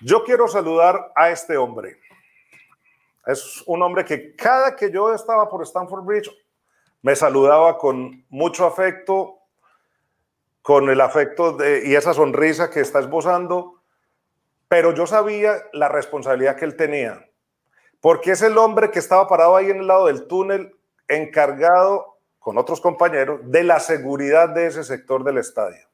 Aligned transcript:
Yo 0.00 0.22
quiero 0.22 0.46
saludar 0.46 1.10
a 1.16 1.30
este 1.30 1.56
hombre. 1.56 1.98
Es 3.26 3.64
un 3.66 3.82
hombre 3.82 4.04
que 4.04 4.36
cada 4.36 4.76
que 4.76 4.92
yo 4.92 5.12
estaba 5.12 5.48
por 5.48 5.62
Stanford 5.64 6.04
Bridge 6.04 6.30
me 7.02 7.16
saludaba 7.16 7.78
con 7.78 8.24
mucho 8.28 8.64
afecto, 8.64 9.40
con 10.62 10.88
el 10.88 11.00
afecto 11.00 11.56
y 11.84 11.96
esa 11.96 12.14
sonrisa 12.14 12.70
que 12.70 12.80
está 12.80 13.00
esbozando, 13.00 13.82
pero 14.68 14.94
yo 14.94 15.04
sabía 15.04 15.64
la 15.72 15.88
responsabilidad 15.88 16.54
que 16.54 16.64
él 16.64 16.76
tenía, 16.76 17.28
porque 18.00 18.32
es 18.32 18.42
el 18.42 18.56
hombre 18.56 18.92
que 18.92 19.00
estaba 19.00 19.26
parado 19.26 19.56
ahí 19.56 19.70
en 19.70 19.78
el 19.78 19.88
lado 19.88 20.06
del 20.06 20.28
túnel, 20.28 20.76
encargado 21.08 22.18
con 22.38 22.56
otros 22.56 22.80
compañeros 22.80 23.40
de 23.42 23.64
la 23.64 23.80
seguridad 23.80 24.48
de 24.50 24.68
ese 24.68 24.84
sector 24.84 25.24
del 25.24 25.38
estadio 25.38 25.87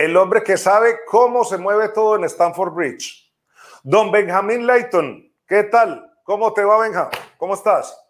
el 0.00 0.16
hombre 0.16 0.42
que 0.42 0.56
sabe 0.56 1.00
cómo 1.06 1.44
se 1.44 1.58
mueve 1.58 1.90
todo 1.90 2.16
en 2.16 2.24
Stanford 2.24 2.72
Bridge. 2.72 3.30
Don 3.82 4.10
Benjamín 4.10 4.66
Layton, 4.66 5.30
¿qué 5.46 5.64
tal? 5.64 6.10
¿Cómo 6.24 6.54
te 6.54 6.64
va, 6.64 6.78
Benja? 6.80 7.10
¿Cómo 7.36 7.52
estás? 7.52 8.02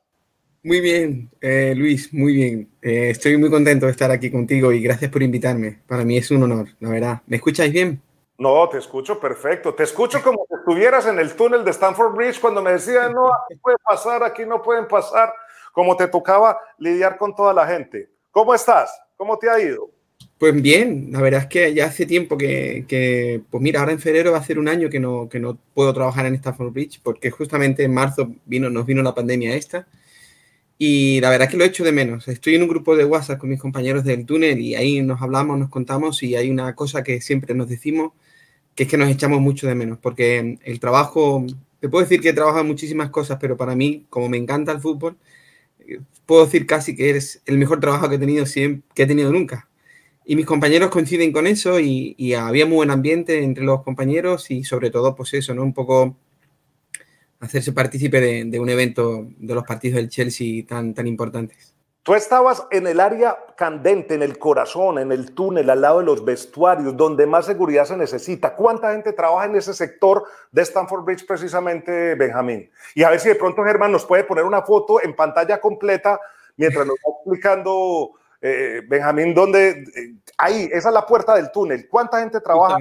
Muy 0.63 0.81
bien, 0.81 1.29
eh, 1.41 1.75
Luis, 1.77 2.15
muy 2.15 2.35
bien. 2.35 2.71
Eh, 2.81 3.11
estoy 3.11 3.37
muy 3.39 3.51
contento 3.51 3.87
de 3.87 3.93
estar 3.93 4.09
aquí 4.09 4.31
contigo 4.31 4.71
y 4.71 4.81
gracias 4.81 5.11
por 5.11 5.21
invitarme. 5.21 5.83
Para 5.89 6.05
mí 6.05 6.17
es 6.17 6.31
un 6.31 6.45
honor, 6.45 6.69
la 6.79 6.91
verdad. 6.91 7.23
¿Me 7.27 7.39
escucháis 7.39 7.73
bien? 7.73 8.01
No, 8.39 8.69
te 8.69 8.79
escucho 8.79 9.19
perfecto. 9.19 9.75
Te 9.75 9.83
escucho 9.83 10.23
como 10.23 10.47
si 10.49 10.55
estuvieras 10.55 11.07
en 11.07 11.19
el 11.19 11.35
túnel 11.35 11.65
de 11.65 11.73
Stanford 11.73 12.15
Bridge 12.15 12.41
cuando 12.41 12.63
me 12.63 12.71
decían, 12.71 13.13
no, 13.13 13.27
aquí 13.35 13.57
puede 13.61 13.79
pasar, 13.83 14.23
aquí 14.23 14.47
no 14.47 14.63
pueden 14.63 14.87
pasar, 14.87 15.35
como 15.73 15.97
te 15.97 16.07
tocaba 16.07 16.57
lidiar 16.79 17.19
con 17.19 17.35
toda 17.35 17.53
la 17.53 17.67
gente. 17.67 18.11
¿Cómo 18.31 18.55
estás? 18.55 18.97
¿Cómo 19.17 19.37
te 19.39 19.51
ha 19.51 19.59
ido? 19.59 19.91
Pues 20.41 20.55
bien, 20.63 21.09
la 21.13 21.21
verdad 21.21 21.43
es 21.43 21.47
que 21.49 21.75
ya 21.75 21.85
hace 21.85 22.07
tiempo 22.07 22.39
que, 22.39 23.43
pues 23.51 23.63
mira, 23.63 23.81
ahora 23.81 23.93
en 23.93 23.99
febrero 23.99 24.33
va 24.33 24.39
a 24.39 24.43
ser 24.43 24.59
un 24.59 24.69
año 24.69 24.89
que 24.89 24.99
no, 24.99 25.29
que 25.29 25.39
no 25.39 25.59
puedo 25.75 25.93
trabajar 25.93 26.25
en 26.25 26.35
Stanford 26.35 26.73
Bridge 26.73 26.99
porque 27.03 27.31
justamente 27.31 27.85
en 27.85 27.93
marzo 27.93 28.35
vino, 28.47 28.71
nos 28.71 28.87
vino 28.87 29.03
la 29.03 29.15
pandemia 29.15 29.55
esta 29.55 29.87
y 30.79 31.21
la 31.21 31.31
verdad 31.31 31.47
es 31.49 31.53
que 31.53 31.59
lo 31.59 31.65
echo 31.65 31.85
de 31.85 31.93
menos. 31.93 32.29
Estoy 32.29 32.57
en 32.57 32.63
un 32.63 32.69
grupo 32.69 32.97
de 32.97 33.05
WhatsApp 33.05 33.39
con 33.41 33.51
mis 33.51 33.61
compañeros 33.61 34.05
del 34.05 34.27
túnel 34.27 34.61
y 34.61 34.77
ahí 34.77 35.03
nos 35.03 35.23
hablamos, 35.23 35.59
nos 35.59 35.71
contamos 35.71 36.23
y 36.23 36.37
hay 36.37 36.51
una 36.51 36.75
cosa 36.75 37.05
que 37.05 37.21
siempre 37.21 37.55
nos 37.55 37.69
decimos, 37.69 38.13
que 38.75 38.85
es 38.85 38.91
que 38.91 38.99
nos 38.99 39.11
echamos 39.11 39.41
mucho 39.43 39.67
de 39.69 39.75
menos 39.77 39.99
porque 39.99 40.59
el 40.65 40.81
trabajo, 40.81 41.47
te 41.81 41.89
puedo 41.91 42.05
decir 42.05 42.21
que 42.23 42.31
he 42.31 42.35
trabajado 42.35 42.65
muchísimas 42.65 43.11
cosas, 43.11 43.39
pero 43.41 43.57
para 43.59 43.77
mí, 43.77 44.07
como 44.11 44.29
me 44.31 44.39
encanta 44.39 44.73
el 44.73 44.81
fútbol, 44.81 45.19
eh, 45.81 46.01
puedo 46.27 46.47
decir 46.47 46.67
casi 46.67 46.97
que 46.97 47.11
es 47.11 47.43
el 47.47 47.59
mejor 47.59 47.81
trabajo 47.81 48.09
que 48.09 48.17
he 48.17 48.19
tenido, 48.19 48.45
que 48.95 49.03
he 49.03 49.07
tenido 49.07 49.33
nunca 49.33 49.70
y 50.25 50.37
mis 50.37 50.47
compañeros 50.47 50.91
coinciden 50.91 51.33
con 51.33 51.47
eso 51.47 51.81
y, 51.81 52.35
había 52.35 52.67
muy 52.67 52.77
buen 52.77 52.91
ambiente 52.91 53.43
entre 53.43 53.65
los 53.65 53.83
compañeros 53.83 54.51
y 54.51 54.65
sobre 54.65 54.91
todo, 54.91 55.15
pues 55.15 55.35
eso, 55.35 55.55
¿no? 55.55 55.63
Un 55.63 55.75
poco 55.75 56.17
hacerse 57.41 57.73
partícipe 57.73 58.21
de, 58.21 58.61
un 58.61 58.69
evento 58.69 59.27
de 59.39 59.55
los 59.55 59.65
partidos 59.65 59.97
del 59.97 60.09
Chelsea 60.09 60.65
tan, 60.67 60.95
tan 60.95 61.07
importantes. 61.07 61.75
Tú 62.03 62.15
estabas 62.15 62.67
en 62.71 62.87
el 62.87 62.99
área 62.99 63.37
candente, 63.57 64.15
en 64.15 64.23
el 64.23 64.39
corazón, 64.39 64.99
en 64.99 65.13
el 65.13 65.35
túnel, 65.35 65.69
al 65.69 65.83
lado 65.83 65.99
de 65.99 66.07
los 66.07 66.25
vestuarios, 66.25 66.97
donde 66.97 67.27
más 67.27 67.45
seguridad 67.45 67.85
se 67.85 67.97
necesita. 67.97 68.57
¿Cuánta 68.57 68.93
gente 68.93 69.13
trabaja 69.13 69.47
en 69.47 69.57
ese 69.57 69.75
sector 69.75 70.25
de 70.51 70.63
Stanford 70.63 71.05
Bridge 71.05 71.27
precisamente, 71.27 72.15
Benjamín? 72.15 72.71
Y 72.95 73.03
a 73.03 73.11
ver 73.11 73.21
si 73.21 73.29
de 73.29 73.35
pronto 73.35 73.63
Germán 73.65 73.93
nos 73.93 74.07
puede 74.07 74.25
poner 74.25 74.45
una 74.45 74.63
foto 74.63 75.03
en 75.03 75.15
pantalla 75.15 75.61
completa 75.61 76.19
mientras 76.57 76.87
nos 76.87 76.97
va 76.97 77.13
explicando 77.19 78.13
eh, 78.41 78.83
Benjamín, 78.89 79.35
¿dónde? 79.35 79.71
Eh, 79.71 80.15
ahí, 80.39 80.69
esa 80.73 80.89
es 80.89 80.95
la 80.95 81.07
puerta 81.07 81.35
del 81.35 81.51
túnel. 81.53 81.87
¿Cuánta 81.89 82.21
gente 82.21 82.41
trabaja? 82.41 82.79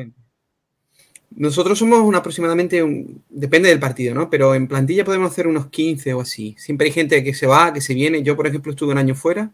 Nosotros 1.32 1.78
somos 1.78 2.00
un 2.00 2.16
aproximadamente, 2.16 2.82
un, 2.82 3.24
depende 3.30 3.70
del 3.70 3.80
partido, 3.80 4.16
¿no? 4.16 4.30
Pero 4.30 4.56
en 4.56 4.68
plantilla 4.68 5.06
podemos 5.06 5.32
hacer 5.32 5.48
unos 5.48 5.68
15 5.68 6.14
o 6.14 6.22
así. 6.22 6.56
Siempre 6.58 6.88
hay 6.88 6.94
gente 6.94 7.24
que 7.24 7.34
se 7.34 7.46
va, 7.46 7.72
que 7.72 7.82
se 7.82 7.94
viene. 7.94 8.24
Yo, 8.24 8.36
por 8.36 8.48
ejemplo, 8.48 8.72
estuve 8.72 8.92
un 8.92 8.98
año 8.98 9.16
fuera 9.16 9.52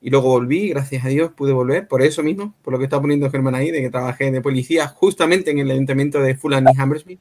y 0.00 0.10
luego 0.10 0.30
volví, 0.30 0.70
gracias 0.70 1.04
a 1.04 1.08
Dios 1.08 1.32
pude 1.32 1.52
volver, 1.52 1.86
por 1.86 2.00
eso 2.02 2.22
mismo, 2.22 2.54
por 2.62 2.72
lo 2.72 2.78
que 2.78 2.84
está 2.84 3.00
poniendo 3.00 3.30
Germán 3.30 3.54
ahí, 3.54 3.70
de 3.70 3.82
que 3.82 3.90
trabajé 3.90 4.30
de 4.30 4.40
policía 4.40 4.88
justamente 4.88 5.50
en 5.50 5.58
el 5.58 5.70
ayuntamiento 5.70 6.20
de 6.22 6.34
Fulham 6.34 6.64
y 6.74 6.80
Hammersmith, 6.80 7.20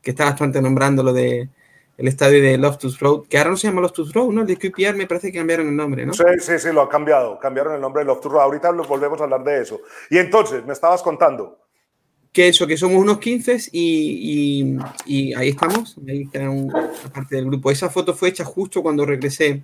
que 0.00 0.10
está 0.10 0.26
bastante 0.26 0.62
nombrando 0.62 1.02
lo 1.02 1.12
de 1.12 1.48
el 2.00 2.08
estadio 2.08 2.42
de 2.42 2.56
Loftus 2.56 2.98
Road, 2.98 3.26
que 3.28 3.36
ahora 3.36 3.50
no 3.50 3.58
se 3.58 3.68
llama 3.68 3.82
Loftus 3.82 4.14
Road, 4.14 4.30
¿no? 4.30 4.40
El 4.40 4.46
de 4.46 4.56
QPR 4.56 4.96
me 4.96 5.06
parece 5.06 5.30
que 5.30 5.36
cambiaron 5.36 5.68
el 5.68 5.76
nombre, 5.76 6.06
¿no? 6.06 6.14
Sí, 6.14 6.24
sí, 6.38 6.58
sí, 6.58 6.72
lo 6.72 6.80
ha 6.80 6.88
cambiado, 6.88 7.38
cambiaron 7.38 7.74
el 7.74 7.80
nombre 7.80 8.00
de 8.00 8.06
Loftus 8.06 8.32
Road. 8.32 8.44
Ahorita 8.44 8.72
volvemos 8.72 9.20
a 9.20 9.24
hablar 9.24 9.44
de 9.44 9.60
eso. 9.60 9.82
Y 10.08 10.16
entonces, 10.16 10.64
me 10.64 10.72
estabas 10.72 11.02
contando. 11.02 11.58
Que 12.32 12.48
eso, 12.48 12.66
que 12.66 12.78
somos 12.78 12.96
unos 12.96 13.18
15 13.18 13.68
y, 13.72 14.78
y, 15.04 15.34
ahí 15.34 15.50
estamos, 15.50 15.98
ahí 16.08 16.26
una 16.34 16.90
parte 17.12 17.36
del 17.36 17.44
grupo. 17.44 17.70
Esa 17.70 17.90
foto 17.90 18.14
fue 18.14 18.30
hecha 18.30 18.46
justo 18.46 18.82
cuando 18.82 19.04
regresé, 19.04 19.62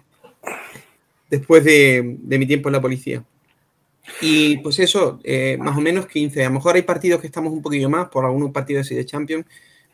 después 1.30 1.64
de, 1.64 2.16
de 2.19 2.38
mi 2.38 2.46
tiempo 2.46 2.69
en 2.69 2.75
la 2.75 2.82
policía. 2.82 3.25
Y 4.20 4.58
pues 4.58 4.78
eso, 4.78 5.20
eh, 5.25 5.56
más 5.58 5.75
o 5.75 5.80
menos 5.80 6.06
15. 6.06 6.44
A 6.44 6.48
lo 6.48 6.56
mejor 6.56 6.75
hay 6.75 6.82
partidos 6.82 7.19
que 7.22 7.28
estamos 7.28 7.50
un 7.50 7.62
poquillo 7.62 7.88
más, 7.88 8.10
por 8.10 8.26
algunos 8.26 8.50
partidos 8.50 8.84
así 8.84 8.94
de 8.94 9.06
Champions, 9.06 9.46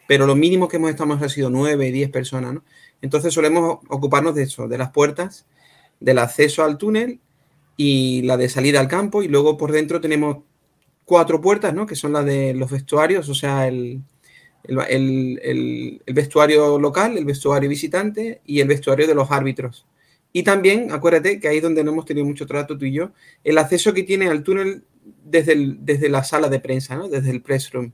pero 0.07 0.27
lo 0.27 0.35
mínimo 0.35 0.69
que 0.69 0.77
hemos 0.77 0.91
estado 0.91 1.13
ha 1.13 1.29
sido 1.29 1.51
9, 1.51 1.93
10 1.93 2.11
personas, 2.11 2.55
¿no? 2.55 2.65
Entonces 3.01 3.35
solemos 3.35 3.81
ocuparnos 3.89 4.35
de 4.35 4.45
eso, 4.45 4.69
de 4.69 4.79
las 4.79 4.91
puertas, 4.91 5.47
del 6.01 6.19
acceso 6.19 6.63
al 6.65 6.79
túnel 6.79 7.21
y 7.77 8.23
la 8.23 8.37
de 8.37 8.49
salida 8.49 8.81
al 8.81 8.89
campo 8.89 9.23
y 9.23 9.29
luego 9.29 9.57
por 9.57 9.73
dentro 9.73 10.01
tenemos 10.01 10.39
cuatro 11.05 11.41
puertas, 11.41 11.75
¿no? 11.75 11.87
Que 11.87 11.97
son 11.97 12.13
las 12.13 12.25
de 12.25 12.55
los 12.55 12.71
vestuarios, 12.71 13.29
o 13.29 13.35
sea, 13.35 13.67
el, 13.67 14.03
el, 14.65 16.03
vestuario 16.07 16.79
local, 16.79 17.19
el 17.19 17.25
vestuario 17.25 17.69
visitante 17.69 18.41
y 18.47 18.61
el 18.61 18.69
vestuario 18.69 19.07
de 19.07 19.15
los 19.15 19.31
árbitros. 19.31 19.87
Y 20.33 20.45
también, 20.45 20.93
acuérdate 20.93 21.41
que 21.41 21.49
ahí 21.49 21.59
es 21.59 21.63
donde 21.63 21.85
no 21.85 21.93
hemos 21.93 22.07
tenido 22.07 22.27
mucho 22.27 22.47
trato 22.47 22.79
tú 22.79 22.87
y 22.87 22.93
yo, 22.93 23.13
el 23.45 23.59
acceso 23.59 23.93
que 23.93 24.03
tiene 24.03 24.29
al 24.29 24.43
túnel 24.43 24.85
desde, 25.25 25.55
desde 25.79 26.09
la 26.09 26.25
sala 26.25 26.49
de 26.49 26.61
prensa, 26.61 26.97
¿no? 26.97 27.09
Desde 27.09 27.31
el 27.31 27.43
press 27.43 27.71
room. 27.73 27.93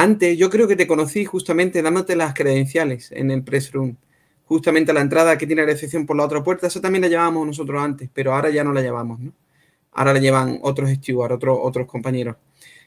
Antes, 0.00 0.38
yo 0.38 0.48
creo 0.48 0.68
que 0.68 0.76
te 0.76 0.86
conocí 0.86 1.24
justamente 1.24 1.82
dándote 1.82 2.14
las 2.14 2.32
credenciales 2.32 3.10
en 3.10 3.32
el 3.32 3.42
press 3.42 3.72
room. 3.72 3.96
Justamente 4.44 4.92
la 4.92 5.00
entrada 5.00 5.36
que 5.36 5.44
tiene 5.44 5.62
la 5.62 5.72
recepción 5.72 6.06
por 6.06 6.16
la 6.16 6.24
otra 6.24 6.40
puerta, 6.44 6.68
eso 6.68 6.80
también 6.80 7.02
la 7.02 7.08
llevábamos 7.08 7.44
nosotros 7.44 7.82
antes, 7.82 8.08
pero 8.14 8.32
ahora 8.32 8.48
ya 8.48 8.62
no 8.62 8.72
la 8.72 8.80
llevamos, 8.80 9.18
¿no? 9.18 9.32
Ahora 9.90 10.12
la 10.12 10.20
llevan 10.20 10.60
otros 10.62 10.88
stewards, 10.90 11.34
otros, 11.34 11.58
otros 11.60 11.88
compañeros. 11.88 12.36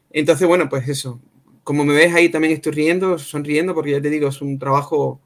Entonces, 0.10 0.48
bueno, 0.48 0.70
pues 0.70 0.88
eso. 0.88 1.20
Como 1.66 1.84
me 1.84 1.94
ves 1.94 2.14
ahí 2.14 2.30
también 2.30 2.54
estoy 2.54 2.72
riendo, 2.72 3.20
sonriendo, 3.20 3.76
porque 3.76 3.92
ya 3.92 4.02
te 4.02 4.10
digo, 4.10 4.30
es 4.30 4.42
un 4.42 4.58
trabajo 4.58 5.20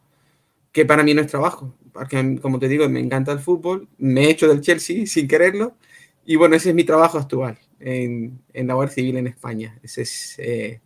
que 0.71 0.85
para 0.85 1.03
mí 1.03 1.13
no 1.13 1.21
es 1.21 1.27
trabajo. 1.27 1.75
Porque, 1.93 2.39
como 2.41 2.57
te 2.57 2.67
digo, 2.67 2.89
me 2.89 2.99
encanta 2.99 3.31
el 3.31 3.39
fútbol, 3.39 3.87
me 3.99 4.25
he 4.25 4.31
hecho 4.31 4.47
del 4.47 4.61
Chelsea 4.61 5.05
sin 5.07 5.27
quererlo. 5.27 5.77
Y 6.25 6.35
bueno, 6.37 6.55
ese 6.55 6.69
es 6.69 6.75
mi 6.75 6.83
trabajo 6.83 7.19
actual 7.19 7.59
en, 7.79 8.41
en 8.53 8.67
la 8.67 8.73
Guardia 8.73 8.95
Civil 8.95 9.17
en 9.17 9.27
España. 9.27 9.79
Ese 9.83 10.01
es 10.01 10.35
eh, 10.39 10.81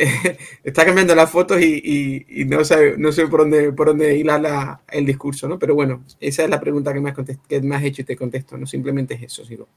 está 0.64 0.84
cambiando 0.84 1.14
las 1.14 1.30
fotos 1.30 1.60
y, 1.60 2.24
no, 2.46 2.64
sé, 2.64 2.94
no 2.98 3.12
sé 3.12 3.26
por 3.26 3.40
dónde, 3.40 3.72
por 3.72 3.88
dónde 3.88 4.16
hilar 4.16 4.80
el 4.90 5.06
discurso, 5.06 5.48
¿no? 5.48 5.58
Pero 5.58 5.74
bueno, 5.74 6.04
esa 6.20 6.44
es 6.44 6.50
la 6.50 6.60
pregunta 6.60 6.92
que 6.92 7.00
me, 7.00 7.10
has 7.10 7.16
que 7.48 7.60
me 7.60 7.76
has 7.76 7.84
hecho 7.84 8.02
y 8.02 8.04
te 8.04 8.16
contesto, 8.16 8.56
no 8.56 8.66
simplemente 8.66 9.14
es 9.14 9.22
eso, 9.24 9.44
sigo. 9.44 9.68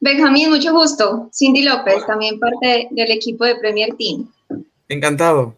Benjamín, 0.00 0.50
mucho 0.50 0.72
gusto. 0.72 1.28
Cindy 1.32 1.62
López, 1.62 2.06
también 2.06 2.38
parte 2.38 2.88
del 2.90 3.10
equipo 3.10 3.44
de 3.44 3.56
Premier 3.56 3.94
Team. 3.96 4.30
Encantado. 4.88 5.54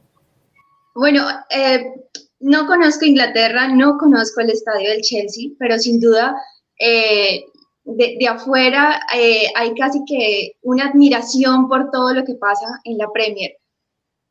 Bueno, 0.95 1.27
eh, 1.51 1.95
no 2.41 2.67
conozco 2.67 3.05
Inglaterra, 3.05 3.69
no 3.69 3.99
conozco 3.99 4.41
el 4.41 4.51
estadio 4.51 4.89
del 4.89 5.03
Chelsea, 5.03 5.51
pero 5.59 5.79
sin 5.79 6.01
duda 6.01 6.35
eh, 6.79 7.45
de, 7.85 8.27
afuera 8.29 9.01
eh, 9.15 9.47
hay 9.55 9.75
casi 9.75 10.01
que 10.07 10.53
una 10.63 10.87
admiración 10.87 11.69
por 11.69 11.91
todo 11.91 12.15
lo 12.15 12.25
que 12.25 12.35
pasa 12.35 12.67
en 12.85 12.99
la 12.99 13.11
Premier. 13.13 13.53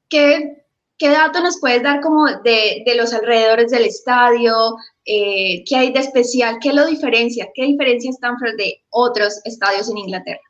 ¿Qué, 0.09 0.63
qué 0.97 1.09
dato 1.09 1.41
nos 1.41 1.59
puedes 1.59 1.83
dar 1.83 2.01
como 2.01 2.27
de, 2.27 2.83
de 2.85 2.95
los 2.95 3.13
alrededores 3.13 3.71
del 3.71 3.85
estadio? 3.85 4.53
Eh, 5.05 5.63
¿Qué 5.67 5.75
hay 5.75 5.93
de 5.93 5.99
especial? 5.99 6.57
¿Qué 6.61 6.73
lo 6.73 6.85
diferencia? 6.85 7.49
¿Qué 7.53 7.65
diferencia 7.65 8.11
Stanford 8.11 8.57
de 8.57 8.83
otros 8.89 9.41
estadios 9.45 9.89
en 9.89 9.97
Inglaterra? 9.97 10.41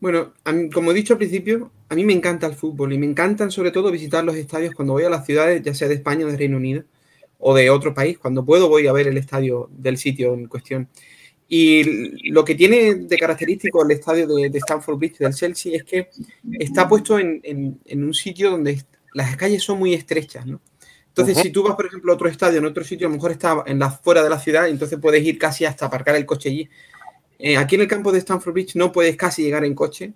Bueno, 0.00 0.34
como 0.72 0.90
he 0.90 0.94
dicho 0.94 1.14
al 1.14 1.18
principio, 1.18 1.70
a 1.88 1.94
mí 1.94 2.04
me 2.04 2.12
encanta 2.12 2.46
el 2.46 2.54
fútbol 2.54 2.92
y 2.92 2.98
me 2.98 3.06
encantan 3.06 3.50
sobre 3.50 3.70
todo 3.70 3.90
visitar 3.90 4.22
los 4.22 4.36
estadios 4.36 4.74
cuando 4.74 4.92
voy 4.92 5.04
a 5.04 5.08
las 5.08 5.24
ciudades, 5.24 5.62
ya 5.62 5.72
sea 5.72 5.88
de 5.88 5.94
España 5.94 6.26
o 6.26 6.28
de 6.28 6.36
Reino 6.36 6.58
Unido 6.58 6.84
o 7.38 7.54
de 7.54 7.70
otro 7.70 7.94
país. 7.94 8.18
Cuando 8.18 8.44
puedo 8.44 8.68
voy 8.68 8.86
a 8.86 8.92
ver 8.92 9.08
el 9.08 9.16
estadio 9.16 9.70
del 9.72 9.96
sitio 9.96 10.34
en 10.34 10.46
cuestión. 10.46 10.88
Y 11.56 12.30
lo 12.32 12.44
que 12.44 12.56
tiene 12.56 12.96
de 12.96 13.16
característico 13.16 13.84
el 13.84 13.92
estadio 13.92 14.26
de, 14.26 14.50
de 14.50 14.58
Stamford 14.58 14.98
Bridge 14.98 15.18
del 15.18 15.32
Chelsea 15.32 15.76
es 15.76 15.84
que 15.84 16.10
está 16.58 16.88
puesto 16.88 17.16
en, 17.16 17.40
en, 17.84 18.02
un 18.02 18.12
sitio 18.12 18.50
donde 18.50 18.82
las 19.12 19.36
calles 19.36 19.62
son 19.62 19.78
muy 19.78 19.94
estrechas, 19.94 20.44
¿no? 20.46 20.60
Entonces, 21.06 21.38
si 21.38 21.50
tú 21.50 21.62
vas, 21.62 21.76
por 21.76 21.86
ejemplo, 21.86 22.10
a 22.10 22.16
otro 22.16 22.28
estadio, 22.28 22.58
en 22.58 22.64
otro 22.64 22.82
sitio, 22.82 23.06
a 23.06 23.10
lo 23.10 23.14
mejor 23.14 23.30
está 23.30 23.62
en 23.66 23.78
la, 23.78 23.88
fuera 23.88 24.24
de 24.24 24.30
la 24.30 24.40
ciudad, 24.40 24.68
entonces 24.68 24.98
puedes 25.00 25.24
ir 25.24 25.38
casi 25.38 25.64
hasta 25.64 25.86
aparcar 25.86 26.16
el 26.16 26.26
coche 26.26 26.48
allí. 26.48 26.68
Eh, 27.38 27.56
aquí 27.56 27.76
en 27.76 27.82
el 27.82 27.88
campo 27.88 28.10
de 28.10 28.18
Stamford 28.18 28.52
Bridge 28.52 28.74
no 28.74 28.90
puedes 28.90 29.16
casi 29.16 29.44
llegar 29.44 29.64
en 29.64 29.76
coche 29.76 30.12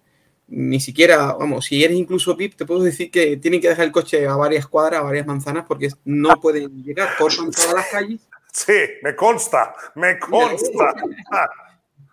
ni 0.48 0.80
siquiera, 0.80 1.34
vamos, 1.34 1.66
si 1.66 1.84
eres 1.84 1.96
incluso 1.96 2.34
VIP, 2.34 2.56
te 2.56 2.66
puedo 2.66 2.82
decir 2.82 3.12
que 3.12 3.36
tienen 3.36 3.60
que 3.60 3.68
dejar 3.68 3.84
el 3.84 3.92
coche 3.92 4.26
a 4.26 4.34
varias 4.34 4.66
cuadras, 4.66 5.02
a 5.02 5.04
varias 5.04 5.26
manzanas, 5.26 5.66
porque 5.68 5.88
no 6.04 6.40
pueden 6.40 6.82
llegar, 6.82 7.10
cortan 7.16 7.52
todas 7.52 7.74
las 7.74 7.86
calles. 7.86 8.22
Sí, 8.58 8.72
me 9.02 9.14
consta, 9.14 9.72
me 9.94 10.18
consta. 10.18 10.94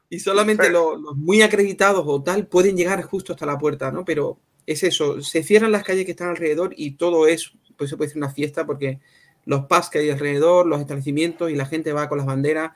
y 0.09 0.19
solamente 0.19 0.69
los, 0.69 1.00
muy 1.15 1.42
acreditados 1.42 2.03
o 2.06 2.21
tal 2.21 2.45
pueden 2.45 2.77
llegar 2.77 3.01
justo 3.01 3.33
hasta 3.33 3.47
la 3.47 3.57
puerta, 3.57 3.92
¿no? 3.92 4.06
Pero 4.06 4.38
es 4.68 4.83
eso, 4.83 5.21
se 5.21 5.42
cierran 5.42 5.71
las 5.71 5.83
calles 5.83 6.06
que 6.06 6.12
están 6.12 6.30
alrededor 6.30 6.74
y 6.77 6.92
todo 6.92 7.27
es, 7.27 7.51
pues 7.75 7.89
se 7.89 7.97
puede 7.97 8.09
decir 8.09 8.21
una 8.21 8.31
fiesta 8.31 8.63
porque 8.65 9.00
los 9.45 9.65
pubs 9.65 9.89
que 9.89 10.00
hay 10.00 10.12
alrededor, 10.12 10.68
los 10.68 10.81
establecimientos 10.81 11.50
y 11.50 11.56
la 11.56 11.65
gente 11.65 11.94
va 11.94 12.07
con 12.07 12.19
las 12.19 12.27
banderas. 12.27 12.74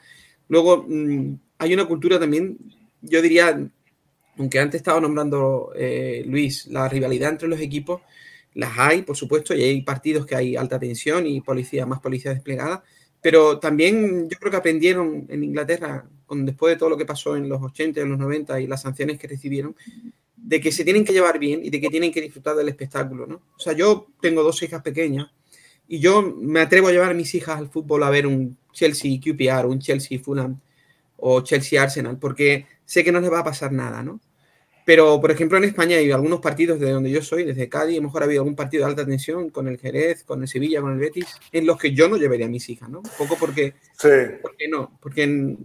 Luego 0.48 0.86
mm, 0.88 1.36
hay 1.60 1.74
una 1.74 1.86
cultura 1.86 2.20
también, 2.20 2.58
yo 3.02 3.22
diría, 3.22 3.70
aunque 4.38 4.60
antes 4.60 4.80
estaba 4.80 5.00
nombrando 5.00 5.74
eh, 5.76 6.24
Luis, 6.26 6.66
la 6.68 6.90
rivalidad 6.90 7.30
entre 7.30 7.48
los 7.48 7.60
equipos, 7.60 8.02
las 8.56 8.80
hay, 8.80 9.04
por 9.04 9.16
supuesto, 9.16 9.54
y 9.54 9.62
hay 9.62 9.82
partidos 9.84 10.26
que 10.26 10.36
hay 10.36 10.56
alta 10.56 10.80
tensión 10.80 11.28
y 11.28 11.42
policía, 11.42 11.86
más 11.86 12.00
policía 12.00 12.34
desplegada, 12.34 12.84
pero 13.22 13.60
también 13.60 14.30
yo 14.30 14.38
creo 14.38 14.52
que 14.52 14.58
aprendieron 14.58 15.26
en 15.30 15.44
Inglaterra, 15.44 16.06
con, 16.26 16.46
después 16.46 16.74
de 16.74 16.78
todo 16.78 16.90
lo 16.90 16.98
que 16.98 17.06
pasó 17.06 17.36
en 17.36 17.50
los 17.50 17.62
80 17.62 18.00
y 18.00 18.04
en 18.04 18.10
los 18.10 18.20
90 18.20 18.62
y 18.62 18.68
las 18.68 18.82
sanciones 18.82 19.18
que 19.18 19.28
recibieron, 19.28 19.76
de 20.36 20.62
que 20.62 20.72
se 20.72 20.84
tienen 20.84 21.04
que 21.04 21.14
llevar 21.14 21.38
bien 21.38 21.62
y 21.64 21.70
de 21.70 21.82
que 21.82 21.90
tienen 21.90 22.12
que 22.12 22.22
disfrutar 22.22 22.56
del 22.56 22.70
espectáculo, 22.70 23.28
¿no? 23.28 23.42
O 23.56 23.60
sea, 23.60 23.74
yo 23.74 24.08
tengo 24.22 24.42
dos 24.42 24.62
hijas 24.64 24.82
pequeñas 24.82 25.28
y 25.88 26.00
yo 26.00 26.22
me 26.22 26.62
atrevo 26.62 26.88
a 26.88 26.92
llevar 26.92 27.12
a 27.12 27.16
mis 27.16 27.34
hijas 27.36 27.58
al 27.58 27.70
fútbol 27.70 28.04
a 28.04 28.10
ver 28.10 28.26
un 28.26 28.58
Chelsea 28.72 29.20
QPR, 29.20 29.66
un 29.66 29.80
Chelsea 29.80 30.20
Fulham 30.20 30.60
o 31.18 31.42
Chelsea 31.42 31.82
Arsenal, 31.82 32.18
porque 32.18 32.68
sé 32.86 33.04
que 33.04 33.12
no 33.12 33.20
les 33.20 33.32
va 33.32 33.40
a 33.40 33.44
pasar 33.44 33.72
nada, 33.72 34.02
¿no? 34.02 34.22
Pero, 34.90 35.22
por 35.22 35.30
ejemplo, 35.30 35.56
en 35.60 35.66
España 35.66 35.98
hay 35.98 36.10
algunos 36.10 36.40
partidos 36.40 36.80
de 36.80 36.90
donde 36.90 37.12
yo 37.12 37.22
soy, 37.22 37.44
desde 37.44 37.70
Cádiz, 37.70 38.00
a 38.00 38.02
lo 38.02 38.08
mejor 38.08 38.24
ha 38.24 38.26
habido 38.26 38.42
algún 38.42 38.56
partido 38.56 38.86
de 38.86 38.90
alta 38.90 39.06
tensión 39.06 39.52
con 39.52 39.68
el 39.68 39.78
Jerez, 39.78 40.24
con 40.24 40.42
el 40.42 40.48
Sevilla, 40.48 40.82
con 40.82 40.94
el 40.94 40.98
Betis, 40.98 41.28
en 41.52 41.68
los 41.68 41.78
que 41.78 41.94
yo 41.94 42.10
no 42.10 42.18
llevaría 42.18 42.48
a 42.48 42.50
mis 42.50 42.68
hijas, 42.70 42.90
¿no? 42.90 42.98
Un 42.98 43.12
poco 43.16 43.38
porque... 43.40 43.76
Sí. 43.96 44.10
Porque 44.42 44.68
no, 44.68 44.98
porque 45.00 45.56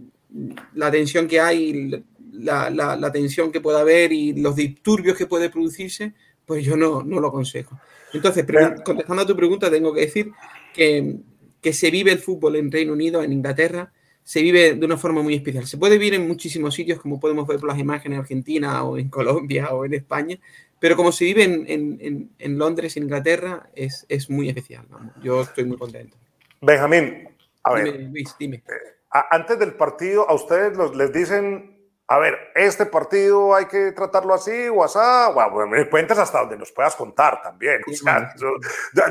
la 0.75 0.91
tensión 0.91 1.27
que 1.27 1.39
hay, 1.39 2.03
la, 2.33 2.69
la, 2.69 3.11
tensión 3.11 3.51
que 3.51 3.61
pueda 3.61 3.79
haber 3.79 4.13
y 4.13 4.33
los 4.33 4.55
disturbios 4.55 5.17
que 5.17 5.25
puede 5.25 5.49
producirse, 5.49 6.13
pues 6.45 6.63
yo 6.63 6.77
no, 6.77 7.01
no 7.01 7.19
lo 7.19 7.29
aconsejo. 7.29 7.79
Entonces, 8.13 8.45
contestando 8.85 9.23
a 9.23 9.25
tu 9.25 9.35
pregunta, 9.35 9.71
tengo 9.71 9.91
que 9.91 10.01
decir 10.01 10.33
que, 10.71 11.15
que 11.59 11.73
se 11.73 11.89
vive 11.89 12.11
el 12.11 12.19
fútbol 12.19 12.57
en 12.57 12.71
Reino 12.71 12.93
Unido, 12.93 13.23
en 13.23 13.33
Inglaterra, 13.33 13.91
se 14.25 14.41
vive 14.41 14.73
de 14.73 14.85
una 14.85 14.97
forma 14.97 15.21
muy 15.21 15.35
especial. 15.35 15.67
Se 15.67 15.77
puede 15.77 15.99
vivir 15.99 16.15
en 16.15 16.27
muchísimos 16.27 16.73
sitios, 16.73 16.99
como 16.99 17.19
podemos 17.19 17.47
ver 17.47 17.59
por 17.59 17.69
las 17.69 17.77
imágenes 17.77 18.17
en 18.17 18.21
Argentina 18.21 18.83
o 18.83 18.97
en 18.97 19.07
Colombia 19.17 19.69
o 19.69 19.85
en 19.85 19.93
España, 19.93 20.37
pero 20.79 20.95
como 20.95 21.11
se 21.11 21.25
vive 21.25 21.43
en, 21.43 21.65
en, 21.69 22.31
en 22.37 22.57
Londres, 22.57 22.97
en 22.97 23.03
Inglaterra, 23.03 23.69
es, 23.75 24.05
es 24.09 24.29
muy 24.29 24.49
especial. 24.49 24.85
Yo 25.23 25.43
estoy 25.43 25.65
muy 25.65 25.77
contento. 25.77 26.17
Benjamín, 26.59 27.29
a 27.63 27.73
ver. 27.73 27.85
Dime, 27.85 28.09
Luis, 28.09 28.35
dime. 28.39 28.57
Eh, 28.57 29.19
antes 29.29 29.59
del 29.59 29.75
partido, 29.75 30.27
¿a 30.27 30.33
ustedes 30.33 30.75
los, 30.75 30.95
les 30.95 31.13
dicen 31.13 31.74
a 32.07 32.19
ver, 32.19 32.37
este 32.53 32.85
partido 32.85 33.55
hay 33.55 33.65
que 33.65 33.91
tratarlo 33.91 34.35
así 34.35 34.67
o 34.69 34.83
así, 34.83 34.99
bueno, 35.33 35.65
me 35.65 35.89
cuentas 35.89 36.19
hasta 36.19 36.41
donde 36.41 36.55
nos 36.55 36.71
puedas 36.71 36.95
contar 36.95 37.41
también. 37.41 37.81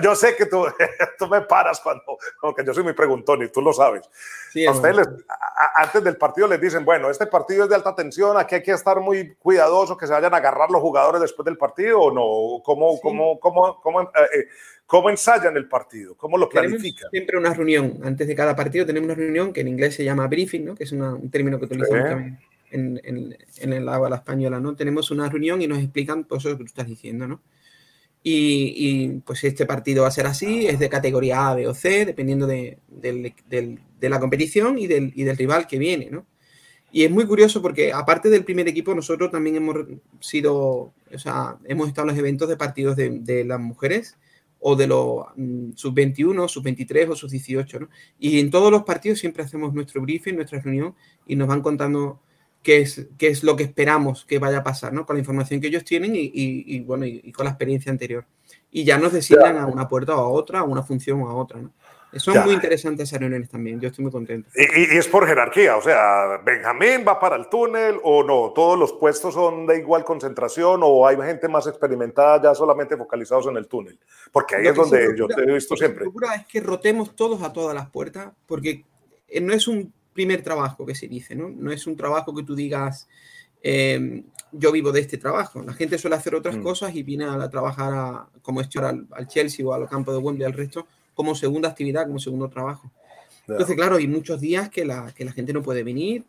yo, 0.00 0.14
sé 0.14 0.36
que 0.36 0.46
tú, 0.46 0.64
tú, 1.18 1.26
me 1.26 1.40
paras 1.40 1.80
cuando, 1.80 2.16
que 2.54 2.64
yo 2.64 2.72
soy 2.72 2.84
muy 2.84 2.92
preguntón 2.92 3.42
y 3.42 3.48
tú 3.48 3.60
lo 3.60 3.72
sabes. 3.72 4.08
a 4.64 4.70
ustedes 4.70 5.08
antes 5.74 6.04
del 6.04 6.16
partido 6.16 6.46
les 6.46 6.60
dicen, 6.60 6.84
bueno, 6.84 7.10
este 7.10 7.26
partido 7.26 7.64
es 7.64 7.70
de 7.70 7.74
alta 7.74 7.96
tensión, 7.96 8.36
aquí 8.36 8.54
hay 8.54 8.62
que 8.62 8.70
estar 8.70 9.00
muy 9.00 9.34
cuidadoso 9.34 9.96
que 9.96 10.06
se 10.06 10.12
vayan 10.12 10.32
a 10.32 10.36
agarrar 10.36 10.70
los 10.70 10.80
jugadores 10.80 11.20
después 11.20 11.44
del 11.44 11.58
partido 11.58 12.00
o 12.00 12.12
no, 12.12 12.62
¿cómo, 12.62 13.00
cómo, 13.00 13.40
cómo, 13.40 13.80
cómo, 13.80 14.02
eh, 14.02 14.06
eh, 14.34 14.48
cómo 14.86 15.10
ensayan 15.10 15.56
el 15.56 15.68
partido? 15.68 16.16
¿Cómo 16.16 16.38
lo 16.38 16.48
planifican? 16.48 17.10
siempre 17.10 17.38
una 17.38 17.52
reunión, 17.52 17.98
antes 18.04 18.28
de 18.28 18.36
cada 18.36 18.54
partido 18.54 18.86
tenemos 18.86 19.06
una 19.06 19.16
reunión 19.16 19.52
que 19.52 19.62
en 19.62 19.68
inglés 19.68 19.96
se 19.96 20.04
llama 20.04 20.28
briefing, 20.28 20.64
¿no? 20.64 20.74
que 20.76 20.84
es 20.84 20.92
un 20.92 21.28
término 21.28 21.58
que 21.58 21.64
utilizamos 21.64 22.08
también 22.08 22.38
en, 22.74 23.00
en, 23.04 23.36
en 23.58 23.84
la 23.84 24.14
española, 24.14 24.60
¿no? 24.60 24.74
Tenemos 24.74 25.10
una 25.10 25.28
reunión 25.28 25.62
y 25.62 25.66
nos 25.66 25.78
explican 25.78 26.24
pues, 26.24 26.44
eso 26.44 26.56
que 26.56 26.64
tú 26.64 26.66
estás 26.66 26.86
diciendo, 26.86 27.26
¿no? 27.26 27.42
Y, 28.22 28.72
y, 28.76 29.08
pues 29.20 29.44
este 29.44 29.66
partido 29.66 30.02
va 30.02 30.08
a 30.08 30.10
ser 30.10 30.26
así, 30.26 30.66
es 30.66 30.78
de 30.78 30.88
categoría 30.88 31.50
A, 31.50 31.54
B 31.54 31.68
o 31.68 31.74
C, 31.74 32.06
dependiendo 32.06 32.46
de, 32.46 32.78
de, 32.88 33.34
de 34.00 34.08
la 34.08 34.18
competición 34.18 34.78
y 34.78 34.86
del, 34.86 35.12
y 35.14 35.24
del, 35.24 35.36
rival 35.36 35.66
que 35.66 35.78
viene, 35.78 36.08
¿no? 36.10 36.26
Y 36.90 37.04
es 37.04 37.10
muy 37.10 37.26
curioso 37.26 37.60
porque 37.60 37.92
aparte 37.92 38.30
del 38.30 38.44
primer 38.44 38.68
equipo, 38.68 38.94
nosotros 38.94 39.30
también 39.30 39.56
hemos 39.56 39.76
sido, 40.20 40.54
o 41.12 41.18
sea, 41.18 41.58
hemos 41.64 41.88
estado 41.88 42.08
en 42.08 42.14
los 42.14 42.18
eventos 42.18 42.48
de 42.48 42.56
partidos 42.56 42.96
de, 42.96 43.44
las 43.44 43.60
mujeres 43.60 44.16
o 44.60 44.76
de 44.76 44.86
los 44.86 45.26
mm, 45.36 45.72
sub-21, 45.74 46.48
sub-23 46.48 47.08
o 47.10 47.16
sub-18, 47.16 47.80
¿no? 47.80 47.88
Y 48.18 48.38
en 48.38 48.50
todos 48.50 48.70
los 48.70 48.84
partidos 48.84 49.18
siempre 49.18 49.42
hacemos 49.42 49.74
nuestro 49.74 50.00
briefing, 50.02 50.36
nuestra 50.36 50.60
reunión 50.60 50.94
y 51.26 51.36
nos 51.36 51.48
van 51.48 51.62
contando 51.62 52.20
qué 52.64 52.80
es, 52.80 53.06
qué 53.16 53.28
es 53.28 53.44
lo 53.44 53.54
que 53.54 53.62
esperamos 53.62 54.24
que 54.24 54.40
vaya 54.40 54.58
a 54.58 54.64
pasar, 54.64 54.92
¿no? 54.92 55.06
Con 55.06 55.14
la 55.14 55.20
información 55.20 55.60
que 55.60 55.68
ellos 55.68 55.84
tienen 55.84 56.16
y, 56.16 56.30
y, 56.34 56.80
bueno, 56.80 57.04
y, 57.04 57.30
con 57.30 57.44
la 57.44 57.50
experiencia 57.50 57.92
anterior. 57.92 58.24
Y 58.72 58.82
ya 58.82 58.98
nos 58.98 59.12
designan 59.12 59.58
a 59.58 59.66
una 59.66 59.86
puerta 59.86 60.16
o 60.16 60.20
a 60.20 60.28
otra, 60.28 60.60
a 60.60 60.64
una 60.64 60.82
función 60.82 61.22
o 61.22 61.28
a 61.28 61.34
otra, 61.34 61.60
¿no? 61.60 61.70
Son 62.16 62.44
muy 62.44 62.54
interesantes 62.54 63.08
esas 63.08 63.18
reuniones 63.18 63.50
también, 63.50 63.80
yo 63.80 63.88
estoy 63.88 64.04
muy 64.04 64.12
contento. 64.12 64.48
Y, 64.54 64.96
es 64.96 65.08
por 65.08 65.26
jerarquía, 65.26 65.76
o 65.76 65.82
sea, 65.82 66.40
Benjamín 66.44 67.04
va 67.06 67.18
para 67.18 67.34
el 67.34 67.48
túnel 67.48 67.98
o 68.04 68.22
no, 68.22 68.52
todos 68.54 68.78
los 68.78 68.92
puestos 68.92 69.34
son 69.34 69.66
de 69.66 69.78
igual 69.78 70.04
concentración 70.04 70.80
o 70.84 71.06
hay 71.06 71.16
gente 71.16 71.48
más 71.48 71.66
experimentada 71.66 72.40
ya 72.40 72.54
solamente 72.54 72.96
focalizados 72.96 73.48
en 73.48 73.56
el 73.56 73.66
túnel, 73.66 73.98
porque 74.30 74.54
ahí 74.54 74.68
es 74.68 74.76
donde 74.76 75.14
yo 75.16 75.26
te 75.26 75.42
he 75.42 75.52
visto 75.52 75.76
siempre. 75.76 76.04
Lo 76.04 76.12
es 76.32 76.46
que 76.46 76.60
rotemos 76.60 77.16
todos 77.16 77.42
a 77.42 77.52
todas 77.52 77.74
las 77.74 77.90
puertas, 77.90 78.30
porque 78.46 78.84
eh, 79.26 79.40
no 79.40 79.52
es 79.52 79.66
un 79.66 79.92
primer 80.14 80.42
trabajo 80.42 80.86
que 80.86 80.94
se 80.94 81.08
dice, 81.08 81.34
¿no? 81.34 81.50
No 81.50 81.70
es 81.72 81.86
un 81.86 81.96
trabajo 81.96 82.34
que 82.34 82.44
tú 82.44 82.54
digas, 82.54 83.08
eh, 83.62 84.22
yo 84.52 84.72
vivo 84.72 84.92
de 84.92 85.00
este 85.00 85.18
trabajo. 85.18 85.62
La 85.62 85.74
gente 85.74 85.98
suele 85.98 86.16
hacer 86.16 86.34
otras 86.34 86.56
mm. 86.56 86.62
cosas 86.62 86.94
y 86.94 87.02
viene 87.02 87.24
a, 87.24 87.50
trabajar 87.50 87.92
a, 87.92 88.28
como 88.40 88.60
hecho 88.60 88.86
al, 88.86 89.06
al, 89.10 89.26
Chelsea 89.26 89.66
o 89.66 89.74
al 89.74 89.88
campo 89.88 90.12
de 90.12 90.18
Wembley, 90.18 90.46
al 90.46 90.52
resto, 90.52 90.86
como 91.14 91.34
segunda 91.34 91.68
actividad, 91.68 92.06
como 92.06 92.18
segundo 92.18 92.48
trabajo. 92.48 92.90
Entonces, 93.46 93.76
claro, 93.76 93.96
hay 93.96 94.08
muchos 94.08 94.40
días 94.40 94.70
que 94.70 94.84
la, 94.84 95.12
que 95.14 95.24
la 95.24 95.32
gente 95.32 95.52
no 95.52 95.62
puede 95.62 95.82
venir 95.82 96.24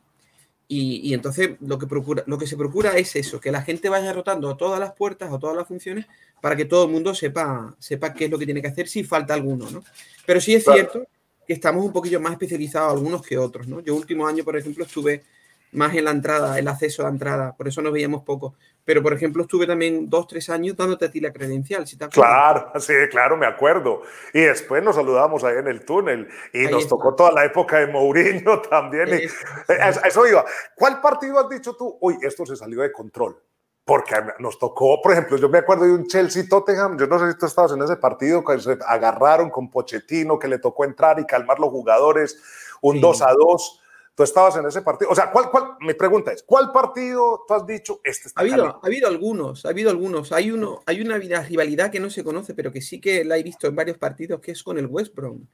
y, 0.67 1.01
y, 1.09 1.13
entonces 1.13 1.51
lo 1.61 1.77
que, 1.77 1.87
procura, 1.87 2.23
lo 2.25 2.37
que 2.37 2.47
se 2.47 2.57
procura 2.57 2.97
es 2.97 3.15
eso, 3.15 3.39
que 3.39 3.51
la 3.51 3.61
gente 3.61 3.87
vaya 3.87 4.11
rotando 4.11 4.49
a 4.49 4.57
todas 4.57 4.79
las 4.79 4.93
puertas 4.93 5.31
o 5.31 5.39
todas 5.39 5.55
las 5.55 5.67
funciones 5.67 6.07
para 6.41 6.55
que 6.55 6.65
todo 6.65 6.85
el 6.85 6.91
mundo 6.91 7.13
sepa, 7.13 7.75
sepa 7.79 8.13
qué 8.13 8.25
es 8.25 8.31
lo 8.31 8.37
que 8.37 8.45
tiene 8.45 8.61
que 8.61 8.67
hacer 8.67 8.87
si 8.87 9.03
falta 9.03 9.33
alguno, 9.33 9.69
¿no? 9.69 9.83
Pero 10.25 10.41
sí 10.41 10.55
es 10.55 10.63
cierto 10.63 11.07
que 11.45 11.53
estamos 11.53 11.85
un 11.85 11.93
poquillo 11.93 12.19
más 12.19 12.33
especializados 12.33 12.93
algunos 12.93 13.21
que 13.21 13.37
otros, 13.37 13.67
¿no? 13.67 13.79
Yo 13.79 13.95
último 13.95 14.27
año, 14.27 14.43
por 14.43 14.57
ejemplo, 14.57 14.83
estuve 14.83 15.23
más 15.71 15.93
en 15.93 16.05
la 16.05 16.11
entrada, 16.11 16.57
el 16.57 16.67
acceso 16.67 17.01
a 17.01 17.05
la 17.05 17.11
entrada, 17.11 17.55
por 17.55 17.67
eso 17.67 17.81
nos 17.81 17.93
veíamos 17.93 18.23
poco. 18.23 18.55
Pero, 18.83 19.01
por 19.01 19.13
ejemplo, 19.13 19.43
estuve 19.43 19.65
también 19.65 20.09
dos, 20.09 20.27
tres 20.27 20.49
años 20.49 20.75
dándote 20.77 21.05
a 21.05 21.11
ti 21.11 21.19
la 21.19 21.33
credencial, 21.33 21.85
si 21.87 21.97
te 21.97 22.07
Claro, 22.09 22.71
sí, 22.79 22.93
claro, 23.09 23.35
me 23.35 23.45
acuerdo. 23.45 24.03
Y 24.33 24.41
después 24.41 24.83
nos 24.83 24.95
saludamos 24.95 25.43
ahí 25.43 25.57
en 25.57 25.67
el 25.67 25.83
túnel 25.83 26.27
y 26.53 26.63
nos 26.67 26.87
tocó 26.87 27.15
toda 27.15 27.31
la 27.31 27.45
época 27.45 27.79
de 27.79 27.87
Mourinho 27.87 28.61
también. 28.69 29.09
Y, 29.09 29.25
eso 30.07 30.27
iba. 30.27 30.45
¿Cuál 30.75 31.01
partido 31.01 31.39
has 31.39 31.49
dicho 31.49 31.75
tú? 31.75 31.97
Uy, 31.99 32.17
esto 32.21 32.45
se 32.45 32.55
salió 32.55 32.81
de 32.81 32.91
control 32.91 33.37
porque 33.85 34.15
nos 34.39 34.57
tocó, 34.57 34.99
por 34.99 35.11
ejemplo, 35.11 35.37
yo 35.37 35.47
me 35.47 35.59
acuerdo 35.59 35.85
de 35.85 35.93
un 35.93 36.07
Chelsea-Tottenham, 36.07 36.97
yo 36.97 37.05
no 37.05 37.19
sé 37.19 37.31
si 37.31 37.37
tú 37.37 37.45
estabas 37.45 37.71
en 37.71 37.83
ese 37.83 37.95
partido, 37.97 38.43
que 38.43 38.59
se 38.59 38.77
agarraron 38.85 39.51
con 39.51 39.69
Pochettino, 39.69 40.39
que 40.39 40.47
le 40.47 40.57
tocó 40.57 40.85
entrar 40.85 41.19
y 41.19 41.25
calmar 41.25 41.59
los 41.59 41.69
jugadores, 41.69 42.41
un 42.81 42.99
2 42.99 43.21
a 43.21 43.33
2. 43.33 43.81
Tú 44.15 44.23
estabas 44.23 44.55
en 44.55 44.65
ese 44.65 44.81
partido. 44.81 45.11
O 45.11 45.15
sea, 45.15 45.29
¿cuál, 45.29 45.51
cuál, 45.51 45.75
mi 45.81 45.93
pregunta 45.93 46.31
es, 46.31 46.41
¿cuál 46.41 46.71
partido 46.71 47.43
tú 47.47 47.53
has 47.53 47.67
dicho 47.67 47.99
este 48.03 48.29
está 48.29 48.39
ha 48.39 48.43
habido, 48.43 48.65
ha 48.65 48.79
habido 48.81 49.07
algunos, 49.07 49.65
ha 49.65 49.69
habido 49.69 49.91
algunos. 49.91 50.31
Hay, 50.31 50.51
uno, 50.51 50.81
hay 50.85 51.01
una 51.01 51.17
rivalidad 51.17 51.91
que 51.91 51.99
no 51.99 52.09
se 52.09 52.23
conoce, 52.23 52.55
pero 52.55 52.71
que 52.71 52.81
sí 52.81 52.99
que 52.99 53.23
la 53.23 53.37
he 53.37 53.43
visto 53.43 53.67
en 53.67 53.75
varios 53.75 53.97
partidos, 53.97 54.39
que 54.39 54.53
es 54.53 54.63
con 54.63 54.79
el 54.79 54.87
West 54.87 55.13
Brom. 55.13 55.45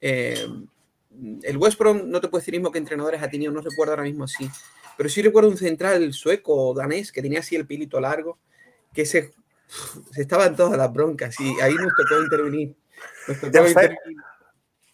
Eh, 0.00 0.46
el 1.42 1.56
West 1.56 1.78
Brom, 1.78 2.08
no 2.08 2.20
te 2.20 2.28
puedo 2.28 2.40
decir 2.40 2.54
mismo 2.54 2.70
que 2.70 2.78
entrenadores 2.78 3.22
ha 3.22 3.30
tenido, 3.30 3.52
no 3.52 3.60
recuerdo 3.60 3.92
ahora 3.92 4.04
mismo 4.04 4.24
así 4.24 4.48
pero 4.98 5.08
sí 5.08 5.22
recuerdo 5.22 5.48
un 5.48 5.56
central 5.56 6.12
sueco 6.12 6.70
o 6.70 6.74
danés 6.74 7.12
que 7.12 7.22
tenía 7.22 7.38
así 7.38 7.54
el 7.54 7.68
pilito 7.68 8.00
largo, 8.00 8.36
que 8.92 9.06
se, 9.06 9.32
se 10.10 10.22
estaba 10.22 10.46
en 10.46 10.56
todas 10.56 10.76
las 10.76 10.92
broncas 10.92 11.38
y 11.38 11.60
ahí 11.60 11.74
nos 11.74 11.92
tocó 11.96 12.20
intervenir. 12.20 12.74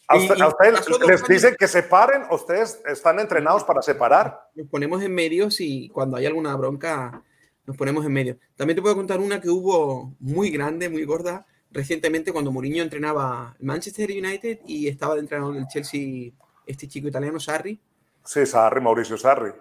¿A, 0.07 0.17
ustedes 0.17 0.87
les 1.07 1.23
dicen 1.27 1.55
que 1.57 1.67
separen? 1.67 2.21
¿Ustedes 2.29 2.79
están 2.85 3.19
entrenados 3.19 3.63
para 3.63 3.81
separar? 3.81 4.39
Nos 4.53 4.67
ponemos 4.67 5.01
en 5.01 5.11
medio 5.11 5.47
y 5.57 5.89
cuando 5.89 6.17
hay 6.17 6.27
alguna 6.27 6.55
bronca 6.55 7.23
nos 7.65 7.75
ponemos 7.75 8.05
en 8.05 8.13
medio. 8.13 8.37
También 8.55 8.75
te 8.75 8.83
puedo 8.83 8.95
contar 8.95 9.19
una 9.19 9.41
que 9.41 9.49
hubo 9.49 10.13
muy 10.19 10.51
grande, 10.51 10.87
muy 10.87 11.03
gorda, 11.03 11.47
recientemente 11.75 12.31
cuando 12.31 12.53
Mourinho 12.53 12.81
entrenaba 12.81 13.53
Manchester 13.59 14.09
United 14.09 14.59
y 14.65 14.87
estaba 14.87 15.15
de 15.15 15.19
entrenador 15.19 15.55
del 15.55 15.67
Chelsea 15.67 16.31
este 16.65 16.87
chico 16.87 17.09
italiano, 17.09 17.37
Sarri. 17.37 17.77
Sí, 18.23 18.45
Sarri, 18.45 18.79
Mauricio 18.79 19.17
Sarri. 19.17 19.51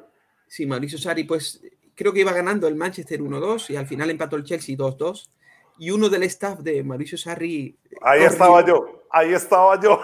Sí, 0.47 0.65
Mauricio 0.65 0.97
Sari, 0.97 1.25
pues 1.25 1.61
creo 1.97 2.13
que 2.13 2.21
iba 2.21 2.33
ganando 2.33 2.69
el 2.69 2.77
Manchester 2.77 3.21
1-2 3.21 3.71
y 3.71 3.77
al 3.77 3.89
final 3.89 4.11
empató 4.11 4.37
el 4.37 4.45
Chelsea 4.45 4.77
2-2. 4.77 5.29
Y 5.77 5.91
uno 5.91 6.09
del 6.09 6.23
staff 6.23 6.61
de 6.61 6.85
Mauricio 6.85 7.19
Sarri. 7.19 7.77
Ahí 8.01 8.23
estaba 8.23 8.65
yo, 8.65 9.07
ahí 9.11 9.35
estaba 9.35 9.81
yo. 9.81 10.01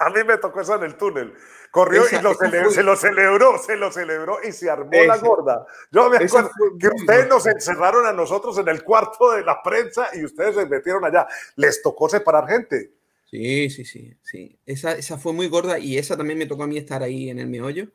A 0.06 0.08
mí 0.08 0.24
me 0.26 0.38
tocó 0.38 0.62
eso 0.62 0.76
en 0.76 0.84
el 0.84 0.96
túnel. 0.96 1.34
Corrió 1.70 2.06
y 2.06 2.08
se 2.08 2.22
lo 2.22 2.34
celebró, 2.34 3.58
se 3.58 3.76
lo 3.76 3.92
celebró 3.92 4.38
y 4.42 4.50
se 4.50 4.70
armó 4.70 4.90
la 4.92 5.18
gorda. 5.18 5.66
Yo 5.92 6.08
me 6.08 6.16
acuerdo 6.16 6.50
que 6.80 6.88
ustedes 6.88 7.28
nos 7.28 7.46
encerraron 7.46 8.06
a 8.06 8.12
nosotros 8.12 8.56
en 8.58 8.68
el 8.68 8.82
cuarto 8.82 9.32
de 9.32 9.44
la 9.44 9.62
prensa 9.62 10.08
y 10.14 10.24
ustedes 10.24 10.54
se 10.54 10.66
metieron 10.66 11.04
allá. 11.04 11.28
Les 11.56 11.82
tocó 11.82 12.08
separar 12.08 12.48
gente. 12.48 12.92
Sí, 13.30 13.68
sí, 13.68 13.84
sí, 13.84 14.16
sí. 14.22 14.58
Esa, 14.64 14.92
esa 14.92 15.18
fue 15.18 15.34
muy 15.34 15.48
gorda 15.48 15.78
y 15.78 15.98
esa 15.98 16.16
también 16.16 16.38
me 16.38 16.46
tocó 16.46 16.64
a 16.64 16.66
mí 16.66 16.78
estar 16.78 17.02
ahí 17.02 17.28
en 17.28 17.38
el 17.38 17.46
meollo 17.46 17.86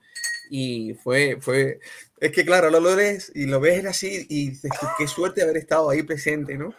y 0.50 0.93
fue, 1.03 1.38
fue, 1.41 1.79
es 2.19 2.31
que 2.31 2.45
claro, 2.45 2.69
lo, 2.69 2.79
lo 2.79 2.95
ves 2.95 3.31
y 3.33 3.47
lo 3.47 3.59
ves 3.59 3.83
así 3.85 4.27
y 4.29 4.51
dices, 4.51 4.71
qué 4.97 5.07
suerte 5.07 5.41
haber 5.41 5.57
estado 5.57 5.89
ahí 5.89 6.03
presente, 6.03 6.55
¿no? 6.55 6.74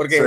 Porque 0.00 0.18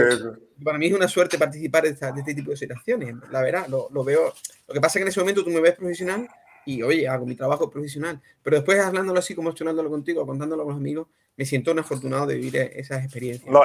para 0.63 0.77
mí 0.77 0.85
es 0.85 0.93
una 0.93 1.07
suerte 1.07 1.39
participar 1.39 1.81
de, 1.81 1.89
este 1.89 2.35
tipo 2.35 2.51
de 2.51 2.57
situaciones, 2.57 3.15
la 3.31 3.41
verdad, 3.41 3.65
lo, 3.67 3.87
lo, 3.89 4.03
veo. 4.03 4.31
Lo 4.67 4.73
que 4.75 4.79
pasa 4.79 4.89
es 4.89 4.93
que 4.99 5.01
en 5.01 5.07
ese 5.07 5.19
momento 5.19 5.43
tú 5.43 5.49
me 5.49 5.61
ves 5.61 5.73
profesional 5.73 6.29
y, 6.63 6.83
oye, 6.83 7.07
hago 7.07 7.25
mi 7.25 7.33
trabajo 7.33 7.71
profesional, 7.71 8.21
pero 8.43 8.57
después 8.57 8.79
hablándolo 8.79 9.17
así, 9.17 9.33
como 9.33 9.49
hablándolo 9.49 9.89
contigo, 9.89 10.27
contándolo 10.27 10.63
con 10.63 10.73
los 10.73 10.79
amigos, 10.79 11.07
me 11.35 11.45
siento 11.45 11.71
un 11.71 11.79
afortunado 11.79 12.27
de 12.27 12.35
vivir 12.35 12.55
esas 12.57 13.03
experiencias. 13.03 13.51
No, 13.51 13.63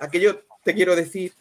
aquello, 0.00 0.42
te 0.62 0.74
quiero 0.74 0.94
decir 0.94 1.32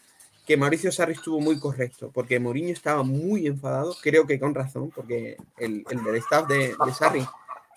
que 0.48 0.56
Mauricio 0.56 0.90
Sarri 0.90 1.12
estuvo 1.12 1.42
muy 1.42 1.60
correcto, 1.60 2.12
porque 2.14 2.40
Mourinho 2.40 2.72
estaba 2.72 3.04
muy 3.04 3.46
enfadado, 3.46 3.94
creo 4.02 4.26
que 4.26 4.40
con 4.40 4.56
razón, 4.56 4.90
porque 4.90 5.36
el, 5.58 5.84
el 5.90 6.02
del 6.02 6.16
staff 6.16 6.48
de, 6.48 6.78
de 6.86 6.94
Sarri 6.98 7.28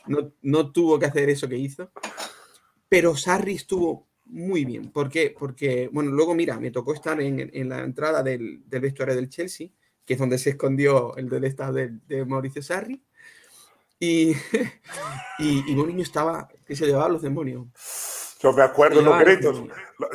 no, 0.07 0.31
no, 0.43 0.71
tuvo 0.71 0.97
que 0.97 1.07
hacer 1.07 1.29
eso 1.29 1.49
que 1.49 1.57
hizo, 1.57 1.91
pero 2.89 3.17
Sarri 3.17 3.57
estuvo 3.57 4.08
muy 4.29 4.65
bien. 4.65 4.91
¿Por 4.91 5.09
qué? 5.09 5.35
Porque, 5.37 5.89
bueno, 5.93 6.11
luego 6.11 6.35
mira, 6.35 6.59
me 6.61 6.71
tocó 6.71 6.95
estar 6.95 7.21
en, 7.21 7.51
en 7.53 7.69
la 7.69 7.81
entrada 7.81 8.23
del, 8.23 8.63
del, 8.67 8.81
vestuario 8.81 9.15
del 9.15 9.29
Chelsea, 9.29 9.69
que 10.05 10.15
es 10.15 10.19
donde 10.19 10.39
se 10.39 10.51
escondió 10.51 11.17
el 11.17 11.29
del 11.29 11.45
staff 11.45 11.75
de, 11.75 12.25
Mauricio 12.25 12.63
Sarri, 12.63 13.03
y, 14.01 14.33
y, 15.39 15.71
y 15.71 15.75
Mourinho 15.75 16.03
estaba, 16.03 16.49
que 16.67 16.77
se 16.77 16.87
llevaba 16.87 17.09
los 17.09 17.23
demonios. 17.23 17.69
Yo 18.41 18.53
me 18.53 18.63
acuerdo 18.63 19.03
los 19.03 19.19
gritos. 19.19 19.65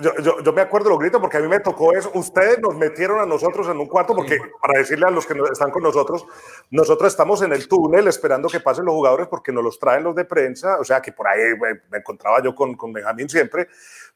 Yo, 0.01 0.15
yo, 0.22 0.42
yo, 0.42 0.53
me 0.53 0.62
acuerdo 0.62 0.89
los 0.89 1.00
gritos 1.00 1.20
porque 1.20 1.38
a 1.38 1.39
mí 1.42 1.48
me 1.50 1.60
tocó 1.60 1.92
eso. 1.92 2.10
Ustedes 2.13 2.60
nos 2.60 2.74
metieron 2.75 3.20
a 3.20 3.25
nosotros 3.25 3.68
en 3.68 3.77
un 3.77 3.86
cuarto 3.86 4.15
porque, 4.15 4.39
para 4.62 4.80
decirle 4.80 5.06
a 5.06 5.12
los 5.12 5.25
que 5.25 5.34
están 5.51 5.72
con 5.72 5.84
nosotros, 5.84 6.25
nosotros 6.72 7.12
estamos 7.12 7.42
en 7.42 7.51
el 7.51 7.68
túnel 7.68 8.08
esperando 8.08 8.48
que 8.48 8.62
pasen 8.62 8.86
los 8.86 8.94
jugadores 8.94 9.27
porque 9.27 9.51
nos 9.51 9.63
los 9.63 9.77
traen 9.77 10.06
los 10.06 10.15
de 10.15 10.24
prensa. 10.24 10.80
O 10.80 10.86
sea, 10.86 11.01
que 11.01 11.12
por 11.12 11.27
ahí 11.27 11.42
me, 11.60 11.82
me 11.89 11.98
encontraba 11.98 12.42
yo 12.42 12.56
con, 12.56 12.75
con 12.75 12.94
Benjamín 12.94 13.27
siempre 13.27 13.68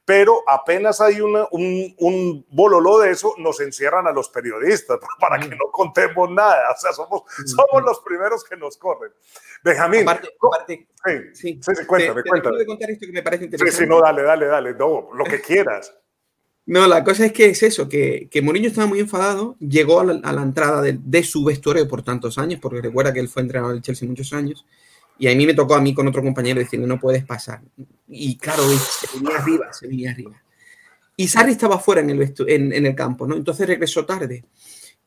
pero 0.07 0.41
apenas 0.47 1.01
hay 1.01 1.19
una, 1.19 1.49
un, 1.51 1.93
un, 1.97 2.45
bololo 2.49 2.99
de 2.99 3.11
eso, 3.11 3.33
nos 3.39 3.59
encierran 3.59 4.07
a 4.07 4.13
los 4.13 4.29
periodistas 4.29 4.99
para 5.19 5.37
que 5.37 5.49
no 5.49 5.69
contemos 5.69 6.31
nada. 6.31 6.71
O 6.73 6.79
sea, 6.79 6.93
somos, 6.93 7.23
somos 7.45 7.83
los 7.83 7.99
primeros 7.99 8.41
que 8.45 8.55
nos 8.55 8.77
corren. 8.77 9.11
Benjamín. 9.61 10.03
Aparte, 10.03 10.29
aparte, 10.41 10.87
sí, 11.33 11.59
sí, 11.59 11.59
sí, 11.61 11.85
cuéntame, 11.85 12.23
te, 12.23 12.29
cuéntame. 12.29 12.57
Te 12.57 12.65
contar 12.65 12.89
esto 12.89 13.05
que 13.05 13.11
me 13.11 13.21
parece 13.21 13.43
interesante. 13.43 13.71
Sí, 13.73 13.83
sí, 13.83 13.89
no, 13.89 13.99
dale, 13.99 14.21
dale, 14.21 14.45
dale, 14.45 14.73
no, 14.75 15.09
lo 15.13 15.25
que 15.25 15.41
quieras. 15.41 15.93
No, 16.65 16.87
la 16.87 17.03
cosa 17.03 17.25
es 17.25 17.33
que 17.33 17.47
es 17.47 17.61
eso, 17.63 17.89
que, 17.89 18.29
que 18.31 18.41
Mourinho 18.41 18.69
estaba 18.69 18.87
muy 18.87 19.01
enfadado, 19.01 19.57
llegó 19.59 19.99
a 19.99 20.05
la, 20.05 20.21
a 20.23 20.31
la 20.31 20.41
entrada 20.41 20.81
de, 20.81 20.97
de, 21.01 21.23
su 21.23 21.43
vestuario 21.43 21.85
por 21.85 22.01
tantos 22.01 22.37
años, 22.37 22.61
porque 22.61 22.79
recuerda 22.79 23.11
que 23.11 23.19
él 23.19 23.27
fue 23.27 23.41
entrenador 23.41 23.73
del 23.73 23.83
Chelsea 23.83 24.07
muchos 24.07 24.31
años, 24.31 24.65
y 25.19 25.27
a 25.27 25.35
mí 25.35 25.45
me 25.45 25.53
tocó 25.53 25.75
a 25.75 25.81
mí 25.81 25.93
con 25.93 26.07
otro 26.07 26.21
compañero 26.21 26.59
decirle, 26.59 26.87
no 26.87 26.99
puedes 26.99 27.25
pasar. 27.25 27.61
Y 28.07 28.37
claro, 28.37 28.63
se 28.69 29.17
venía 29.17 29.37
arriba, 29.37 29.73
se 29.73 29.87
venía 29.87 30.11
arriba. 30.11 30.41
Y 31.15 31.27
Sarri 31.27 31.51
estaba 31.51 31.79
fuera 31.79 32.01
en 32.01 32.11
el, 32.11 32.33
en, 32.47 32.85
el 32.85 32.95
campo, 32.95 33.27
¿no? 33.27 33.35
Entonces 33.35 33.67
regresó 33.67 34.05
tarde. 34.05 34.45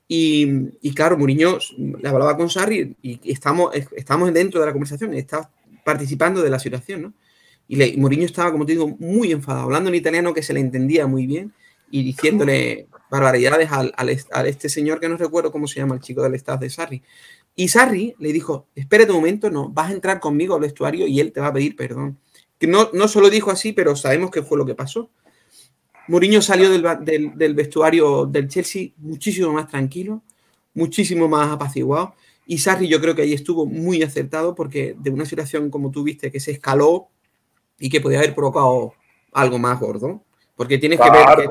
Y, 0.08 0.48
y, 0.82 0.92
claro, 0.92 1.16
Mourinho 1.16 1.58
le 1.78 2.08
hablaba 2.08 2.36
con 2.36 2.50
Sarri 2.50 2.96
y 3.00 3.20
estamos, 3.30 3.72
estamos 3.74 4.32
dentro 4.34 4.58
de 4.58 4.66
la 4.66 4.72
conversación, 4.72 5.14
está 5.14 5.48
participando 5.84 6.42
de 6.42 6.50
la 6.50 6.58
situación, 6.58 7.02
¿no? 7.02 7.14
Y, 7.68 7.76
le, 7.76 7.96
Mourinho 7.96 8.24
estaba, 8.24 8.50
como 8.50 8.66
te 8.66 8.72
digo, 8.72 8.88
muy 8.98 9.30
enfadado, 9.30 9.66
hablando 9.66 9.88
en 9.88 9.94
italiano 9.94 10.34
que 10.34 10.42
se 10.42 10.52
le 10.52 10.58
entendía 10.58 11.06
muy 11.06 11.26
bien 11.26 11.52
y 11.92 12.02
diciéndole 12.02 12.88
barbaridades 13.08 13.70
al, 13.70 13.92
al, 13.96 14.18
a 14.32 14.46
este 14.46 14.68
señor 14.68 14.98
que 14.98 15.08
no 15.08 15.16
recuerdo 15.16 15.52
cómo 15.52 15.68
se 15.68 15.78
llama, 15.78 15.94
el 15.94 16.00
chico 16.00 16.22
del 16.22 16.34
staff 16.34 16.60
de 16.60 16.70
Sarri. 16.70 17.02
Y 17.54 17.68
Sarri 17.68 18.14
le 18.18 18.32
dijo, 18.32 18.68
espérate 18.74 19.10
un 19.10 19.18
momento, 19.18 19.50
no, 19.50 19.68
vas 19.68 19.90
a 19.90 19.92
entrar 19.92 20.20
conmigo 20.20 20.54
al 20.54 20.60
vestuario 20.60 21.06
y 21.06 21.20
él 21.20 21.32
te 21.32 21.40
va 21.40 21.48
a 21.48 21.52
pedir 21.52 21.76
perdón. 21.76 22.18
Que 22.58 22.66
no, 22.66 22.90
no 22.92 23.08
solo 23.08 23.30
dijo 23.30 23.50
así, 23.50 23.72
pero 23.72 23.96
sabemos 23.96 24.30
que 24.30 24.42
fue 24.42 24.58
lo 24.58 24.66
que 24.66 24.74
pasó. 24.74 25.10
Mourinho 26.08 26.42
salió 26.42 26.70
del, 26.70 26.84
del, 27.04 27.36
del, 27.36 27.54
vestuario 27.54 28.26
del 28.26 28.48
Chelsea 28.48 28.88
muchísimo 28.98 29.52
más 29.52 29.68
tranquilo, 29.68 30.22
muchísimo 30.74 31.28
más 31.28 31.50
apaciguado. 31.50 32.14
Y 32.46 32.58
Sarri 32.58 32.88
yo 32.88 33.00
creo 33.00 33.14
que 33.14 33.22
ahí 33.22 33.32
estuvo 33.32 33.64
muy 33.66 34.02
acertado 34.02 34.54
porque 34.54 34.96
de 34.98 35.10
una 35.10 35.24
situación 35.24 35.70
como 35.70 35.90
tú 35.90 36.02
viste 36.02 36.30
que 36.30 36.40
se 36.40 36.50
escaló 36.52 37.08
y 37.78 37.88
que 37.88 38.00
podía 38.00 38.18
haber 38.18 38.34
provocado 38.34 38.94
algo 39.32 39.58
más 39.58 39.78
gordo. 39.78 40.24
Porque 40.56 40.78
tienes 40.78 41.00
que 41.00 41.10
ver 41.10 41.26
que, 41.36 41.48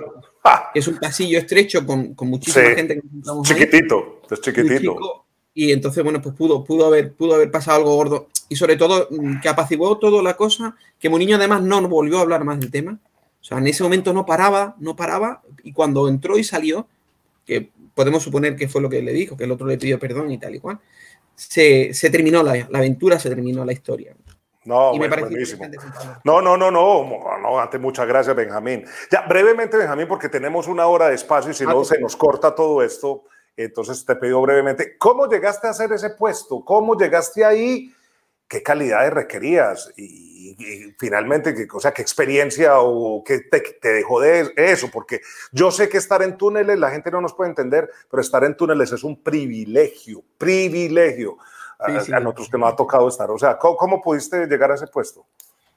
que 0.73 0.79
es 0.79 0.87
un 0.87 0.97
pasillo 0.97 1.39
estrecho 1.39 1.85
con, 1.85 2.13
con 2.13 2.27
muchísima 2.27 2.65
sí. 2.65 2.75
gente. 2.75 2.95
Que 3.01 3.41
chiquitito, 3.43 3.95
ahí, 4.23 4.27
es 4.31 4.41
chiquitito 4.41 5.25
y 5.53 5.71
entonces, 5.71 6.03
bueno, 6.03 6.21
pues 6.21 6.35
pudo, 6.35 6.63
pudo, 6.63 6.85
haber, 6.85 7.13
pudo 7.13 7.35
haber 7.35 7.51
pasado 7.51 7.77
algo 7.77 7.95
gordo. 7.95 8.27
Y 8.47 8.55
sobre 8.55 8.77
todo, 8.77 9.07
mm, 9.11 9.41
que 9.41 9.49
apaciguó 9.49 9.97
toda 9.97 10.21
la 10.23 10.35
cosa, 10.35 10.75
que 10.99 11.09
Mourinho 11.09 11.37
además 11.37 11.61
no 11.61 11.87
volvió 11.87 12.19
a 12.19 12.21
hablar 12.21 12.43
más 12.43 12.59
del 12.59 12.71
tema. 12.71 12.99
O 13.41 13.43
sea, 13.43 13.57
en 13.57 13.67
ese 13.67 13.83
momento 13.83 14.13
no 14.13 14.25
paraba, 14.25 14.75
no 14.79 14.95
paraba, 14.95 15.41
y 15.63 15.73
cuando 15.73 16.07
entró 16.07 16.37
y 16.37 16.43
salió, 16.43 16.87
que 17.45 17.71
podemos 17.95 18.23
suponer 18.23 18.55
que 18.55 18.67
fue 18.67 18.81
lo 18.81 18.89
que 18.89 19.01
le 19.01 19.11
dijo, 19.11 19.35
que 19.35 19.45
el 19.45 19.51
otro 19.51 19.65
le 19.65 19.77
pidió 19.77 19.97
perdón 19.97 20.31
y 20.31 20.37
tal 20.37 20.55
y 20.55 20.59
cual, 20.59 20.79
se, 21.35 21.93
se 21.93 22.09
terminó 22.09 22.43
la, 22.43 22.67
la, 22.69 22.79
aventura, 22.79 23.17
se 23.17 23.29
terminó 23.29 23.63
la 23.65 23.71
historia. 23.71 24.15
No, 24.65 24.93
y 24.93 24.99
me 24.99 25.07
bueno, 25.07 25.27
buenísimo. 25.27 25.65
No, 26.25 26.41
no, 26.41 26.57
no, 26.57 26.69
no, 26.69 27.39
no, 27.41 27.59
antes 27.59 27.79
muchas 27.79 28.07
gracias, 28.07 28.35
Benjamín. 28.35 28.85
Ya, 29.09 29.25
brevemente, 29.27 29.77
Benjamín, 29.77 30.07
porque 30.07 30.29
tenemos 30.29 30.67
una 30.67 30.85
hora 30.85 31.07
de 31.07 31.15
espacio 31.15 31.51
y 31.51 31.53
si 31.53 31.63
ah, 31.63 31.67
no, 31.67 31.83
se 31.83 31.99
nos 31.99 32.15
corta 32.15 32.53
todo 32.53 32.83
esto. 32.83 33.23
Entonces 33.63 34.05
te 34.05 34.15
pido 34.15 34.41
brevemente, 34.41 34.97
¿cómo 34.97 35.27
llegaste 35.27 35.67
a 35.67 35.71
hacer 35.71 35.91
ese 35.91 36.11
puesto? 36.11 36.63
¿Cómo 36.63 36.97
llegaste 36.97 37.43
ahí? 37.43 37.93
¿Qué 38.47 38.63
calidades 38.63 39.11
requerías? 39.11 39.91
Y, 39.97 40.55
y 40.57 40.95
finalmente, 40.97 41.53
¿qué, 41.53 41.67
o 41.69 41.79
sea, 41.81 41.91
¿qué 41.91 42.01
experiencia 42.01 42.79
o 42.79 43.21
qué 43.21 43.39
te, 43.39 43.59
te, 43.59 43.89
dejó 43.89 44.21
de 44.21 44.53
eso? 44.55 44.89
Porque 44.89 45.19
yo 45.51 45.71
sé 45.71 45.89
que 45.89 45.97
estar 45.97 46.21
en 46.21 46.37
túneles, 46.37 46.79
la 46.79 46.89
gente 46.89 47.11
no 47.11 47.19
nos 47.19 47.33
puede 47.33 47.49
entender, 47.49 47.89
pero 48.09 48.21
estar 48.21 48.45
en 48.45 48.55
túneles 48.55 48.93
es 48.93 49.03
un 49.03 49.21
privilegio, 49.21 50.23
privilegio. 50.37 51.37
Sí, 51.85 51.95
a, 51.97 51.99
sí. 51.99 52.13
a, 52.13 52.21
nosotros 52.21 52.47
que 52.49 52.57
nos 52.57 52.71
ha 52.71 52.75
tocado 52.77 53.09
estar. 53.09 53.29
O 53.29 53.37
sea, 53.37 53.57
¿cómo, 53.57 53.75
¿cómo 53.75 54.01
pudiste 54.01 54.47
llegar 54.47 54.71
a 54.71 54.75
ese 54.75 54.87
puesto? 54.87 55.25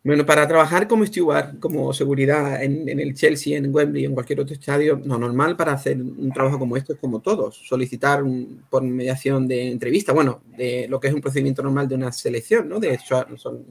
Bueno, 0.04 0.26
para 0.26 0.48
trabajar 0.48 0.88
como 0.88 1.06
steward, 1.06 1.60
como 1.60 1.92
seguridad 1.92 2.60
en, 2.60 2.88
el 2.88 3.14
Chelsea, 3.14 3.56
en 3.56 3.72
Wembley, 3.72 4.04
en 4.04 4.14
cualquier 4.14 4.40
otro 4.40 4.52
estadio, 4.52 5.00
no 5.04 5.16
normal 5.16 5.56
para 5.56 5.72
hacer 5.74 5.96
un 6.02 6.32
trabajo 6.32 6.58
como 6.58 6.76
este 6.76 6.94
es 6.94 6.98
como 6.98 7.20
todos, 7.20 7.56
solicitar 7.64 8.24
un, 8.24 8.64
por 8.68 8.82
mediación 8.82 9.46
de 9.46 9.70
entrevista, 9.70 10.12
bueno, 10.12 10.42
de 10.56 10.88
lo 10.88 10.98
que 10.98 11.06
es 11.06 11.14
un 11.14 11.20
procedimiento 11.20 11.62
normal 11.62 11.86
de 11.86 11.94
una 11.94 12.10
selección, 12.10 12.68
¿no? 12.68 12.80
De 12.80 12.98
sol, 12.98 13.64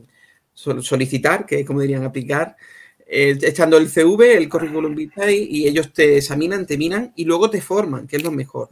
solicitar, 0.54 1.46
que 1.46 1.66
como 1.66 1.82
dirían 1.82 2.04
aplicar, 2.06 2.56
eh, 3.06 3.38
echando 3.42 3.78
el 3.78 3.90
CV, 3.90 4.38
el 4.38 4.48
currículum 4.48 4.96
vitae, 4.96 5.36
y 5.36 5.68
ellos 5.68 5.92
te 5.92 6.18
examinan, 6.18 6.66
te 6.66 6.78
miran 6.78 7.12
y 7.18 7.26
luego 7.26 7.50
te 7.50 7.62
forman, 7.62 8.08
que 8.08 8.16
es 8.18 8.24
lo 8.24 8.32
mejor. 8.32 8.70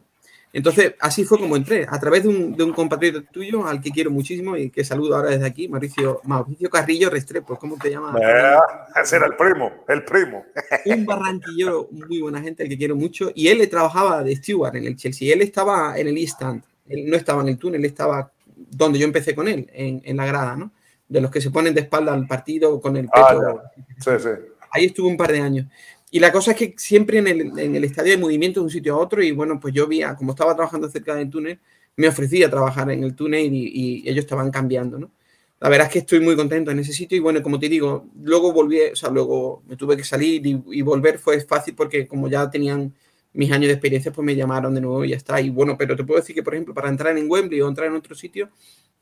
Entonces, 0.51 0.95
así 0.99 1.25
fue 1.25 1.37
como 1.37 1.55
entré, 1.55 1.85
a 1.87 1.99
través 1.99 2.23
de 2.23 2.29
un, 2.29 2.55
de 2.55 2.63
un, 2.63 2.73
compatriota 2.73 3.21
tuyo 3.31 3.67
al 3.67 3.79
que 3.79 3.91
quiero 3.91 4.09
muchísimo 4.09 4.57
y 4.57 4.71
que 4.71 4.83
saludo 4.83 5.15
ahora 5.15 5.29
desde 5.29 5.45
aquí, 5.45 5.67
Mauricio, 5.67 6.21
Mauricio 6.23 6.69
Carrillo 6.71 7.09
Restrepo, 7.11 7.55
¿cómo 7.55 7.77
te 7.77 7.91
llamas? 7.91 8.15
Eh, 8.19 8.57
ese 8.99 9.17
era 9.17 9.27
el 9.27 9.35
primo, 9.35 9.71
el 9.87 10.03
primo. 10.03 10.45
Un 10.85 11.05
barranquillero 11.05 11.89
muy 11.91 12.21
buena 12.21 12.41
gente, 12.41 12.63
al 12.63 12.69
que 12.69 12.77
quiero 12.77 12.95
mucho, 12.95 13.31
y 13.35 13.47
él 13.49 13.59
le 13.59 13.67
trabajaba 13.67 14.23
de 14.23 14.35
steward 14.35 14.75
en 14.77 14.85
el 14.85 14.95
Chelsea, 14.95 15.31
él 15.31 15.41
estaba 15.43 15.99
en 15.99 16.07
el 16.07 16.17
stand, 16.17 16.63
él 16.87 17.07
no 17.07 17.15
estaba 17.15 17.43
en 17.43 17.49
el 17.49 17.57
túnel, 17.59 17.81
él 17.81 17.85
estaba 17.85 18.31
donde 18.71 18.97
yo 18.97 19.05
empecé 19.05 19.35
con 19.35 19.47
él, 19.47 19.69
en, 19.71 20.01
en 20.03 20.17
la 20.17 20.25
grada, 20.25 20.55
¿no? 20.55 20.71
De 21.07 21.21
los 21.21 21.29
que 21.29 21.41
se 21.41 21.51
ponen 21.51 21.75
de 21.75 21.81
espalda 21.81 22.13
al 22.13 22.27
partido 22.27 22.81
con 22.81 22.97
el 22.97 23.07
pecho. 23.07 23.21
Ah, 23.21 23.71
sí, 23.99 24.11
sí. 24.19 24.29
Ahí 24.71 24.85
estuvo 24.85 25.07
un 25.07 25.17
par 25.17 25.31
de 25.31 25.41
años. 25.41 25.67
Y 26.11 26.19
la 26.19 26.31
cosa 26.31 26.51
es 26.51 26.57
que 26.57 26.73
siempre 26.77 27.19
en 27.19 27.27
el, 27.27 27.59
en 27.59 27.75
el 27.75 27.83
estadio 27.83 28.13
hay 28.13 28.17
movimiento 28.17 28.59
de 28.59 28.65
un 28.65 28.71
sitio 28.71 28.95
a 28.95 28.97
otro 28.97 29.21
y 29.21 29.31
bueno, 29.31 29.59
pues 29.59 29.73
yo 29.73 29.87
vi, 29.87 30.01
como 30.17 30.31
estaba 30.31 30.55
trabajando 30.55 30.89
cerca 30.89 31.15
del 31.15 31.29
túnel, 31.29 31.59
me 31.95 32.07
ofrecí 32.07 32.43
a 32.43 32.49
trabajar 32.49 32.89
en 32.91 33.03
el 33.03 33.15
túnel 33.15 33.53
y, 33.53 33.71
y, 34.03 34.09
ellos 34.09 34.25
estaban 34.25 34.51
cambiando, 34.51 34.97
¿no? 34.97 35.11
La 35.59 35.69
verdad 35.69 35.87
es 35.87 35.93
que 35.93 35.99
estoy 35.99 36.21
muy 36.21 36.35
contento 36.35 36.71
en 36.71 36.79
ese 36.79 36.93
sitio 36.93 37.17
y 37.17 37.19
bueno, 37.19 37.43
como 37.43 37.59
te 37.59 37.67
digo, 37.67 38.07
luego 38.23 38.53
volví, 38.53 38.79
o 38.93 38.95
sea, 38.95 39.09
luego 39.09 39.61
me 39.67 39.75
tuve 39.75 39.97
que 39.97 40.05
salir 40.05 40.45
y, 40.47 40.63
y 40.71 40.81
volver 40.81 41.19
fue 41.19 41.41
fácil 41.41 41.75
porque 41.75 42.07
como 42.07 42.29
ya 42.29 42.49
tenían 42.49 42.93
mis 43.33 43.51
años 43.51 43.67
de 43.67 43.73
experiencia, 43.73 44.11
pues 44.11 44.25
me 44.25 44.35
llamaron 44.35 44.73
de 44.73 44.81
nuevo 44.81 45.03
y 45.05 45.09
ya 45.09 45.17
está. 45.17 45.39
Y 45.41 45.49
bueno, 45.49 45.77
pero 45.77 45.95
te 45.95 46.03
puedo 46.03 46.19
decir 46.19 46.35
que, 46.35 46.43
por 46.43 46.53
ejemplo, 46.53 46.73
para 46.73 46.89
entrar 46.89 47.17
en 47.17 47.29
Wembley 47.29 47.61
o 47.61 47.67
entrar 47.67 47.87
en 47.87 47.95
otro 47.95 48.15
sitio, 48.15 48.49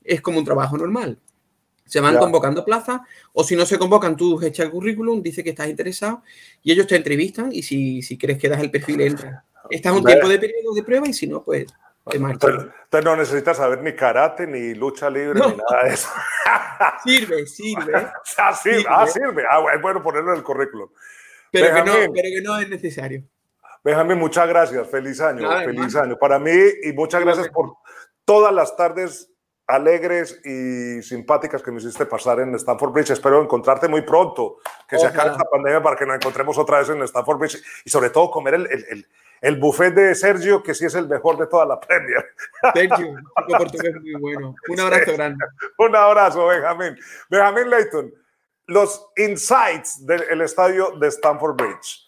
es 0.03 0.21
como 0.21 0.39
un 0.39 0.45
trabajo 0.45 0.77
normal. 0.77 1.19
Se 1.87 1.99
van 1.99 2.17
convocando 2.17 2.63
plazas 2.63 3.01
o 3.33 3.43
si 3.43 3.55
no 3.55 3.65
se 3.65 3.77
convocan, 3.77 4.15
tú 4.15 4.39
echa 4.43 4.63
el 4.63 4.69
currículum, 4.69 5.21
dice 5.21 5.43
que 5.43 5.51
estás 5.51 5.67
interesado 5.67 6.21
y 6.61 6.71
ellos 6.71 6.85
te 6.85 6.95
entrevistan 6.95 7.51
y 7.51 7.63
si, 7.63 8.01
si 8.01 8.17
crees 8.17 8.37
que 8.37 8.49
das 8.49 8.61
el 8.61 8.69
perfil, 8.69 9.01
entra. 9.01 9.43
Estás 9.69 9.93
un 9.93 10.03
tiempo 10.03 10.27
de 10.27 10.39
periodo 10.39 10.73
de 10.73 10.83
prueba 10.83 11.07
y 11.07 11.13
si 11.13 11.27
no, 11.27 11.43
pues 11.43 11.65
te 12.09 12.19
marchas. 12.19 12.49
Entonces 12.51 13.05
no 13.05 13.15
necesitas 13.15 13.57
saber 13.57 13.81
ni 13.81 13.93
karate, 13.93 14.47
ni 14.47 14.73
lucha 14.73 15.09
libre, 15.09 15.39
ni 15.39 15.55
nada 15.55 15.83
de 15.83 15.93
eso. 15.93 16.09
sirve, 17.03 17.45
sirve. 17.47 17.93
ah, 18.37 18.53
sirve. 18.53 18.85
Ah, 18.87 19.07
sirve. 19.07 19.43
Ah, 19.49 19.63
es 19.73 19.81
bueno 19.81 20.01
ponerlo 20.01 20.31
en 20.31 20.37
el 20.37 20.43
currículum. 20.43 20.89
Pero, 21.51 21.73
que 21.73 21.83
no, 21.83 21.93
pero 22.13 22.29
que 22.33 22.41
no 22.41 22.59
es 22.59 22.69
necesario. 22.69 23.23
Benjamín, 23.83 24.17
muchas 24.17 24.47
gracias. 24.47 24.87
Feliz 24.89 25.19
año. 25.21 25.49
feliz 25.63 25.95
año. 25.95 26.17
Para 26.17 26.39
mí 26.39 26.51
y 26.83 26.93
muchas 26.93 27.21
gracias 27.21 27.49
por 27.49 27.75
todas 28.25 28.53
las 28.53 28.75
tardes 28.75 29.29
alegres 29.67 30.39
y 30.45 31.01
simpáticas 31.01 31.61
que 31.61 31.71
me 31.71 31.79
hiciste 31.79 32.05
pasar 32.05 32.39
en 32.39 32.55
Stanford 32.55 32.91
Bridge. 32.91 33.11
Espero 33.11 33.41
encontrarte 33.41 33.89
muy 33.89 34.01
pronto, 34.01 34.59
que 34.87 34.97
se 34.97 35.05
acabe 35.05 35.31
esta 35.31 35.43
pandemia 35.43 35.83
para 35.83 35.97
que 35.97 36.05
nos 36.05 36.15
encontremos 36.15 36.57
otra 36.57 36.79
vez 36.79 36.89
en 36.89 37.03
Stanford 37.03 37.37
Bridge 37.37 37.61
y 37.83 37.89
sobre 37.89 38.09
todo 38.09 38.31
comer 38.31 38.53
el, 38.53 38.67
el, 38.67 39.07
el, 39.41 39.55
buffet 39.57 39.93
de 39.93 40.15
Sergio, 40.15 40.63
que 40.63 40.73
sí 40.73 40.85
es 40.85 40.95
el 40.95 41.07
mejor 41.07 41.37
de 41.37 41.47
toda 41.47 41.65
la 41.65 41.79
Premier. 41.79 42.25
Sergio, 42.73 43.15
portugués 43.57 43.95
muy 44.01 44.13
bueno. 44.15 44.55
Un 44.69 44.79
abrazo 44.79 45.13
grande. 45.13 45.45
Un 45.77 45.95
abrazo, 45.95 46.47
Benjamín. 46.47 46.97
Benjamín 47.29 47.69
Leighton, 47.69 48.13
los 48.67 49.09
insights 49.17 50.05
del 50.05 50.41
estadio 50.41 50.91
de 50.97 51.09
Stanford 51.09 51.55
Bridge. 51.57 52.06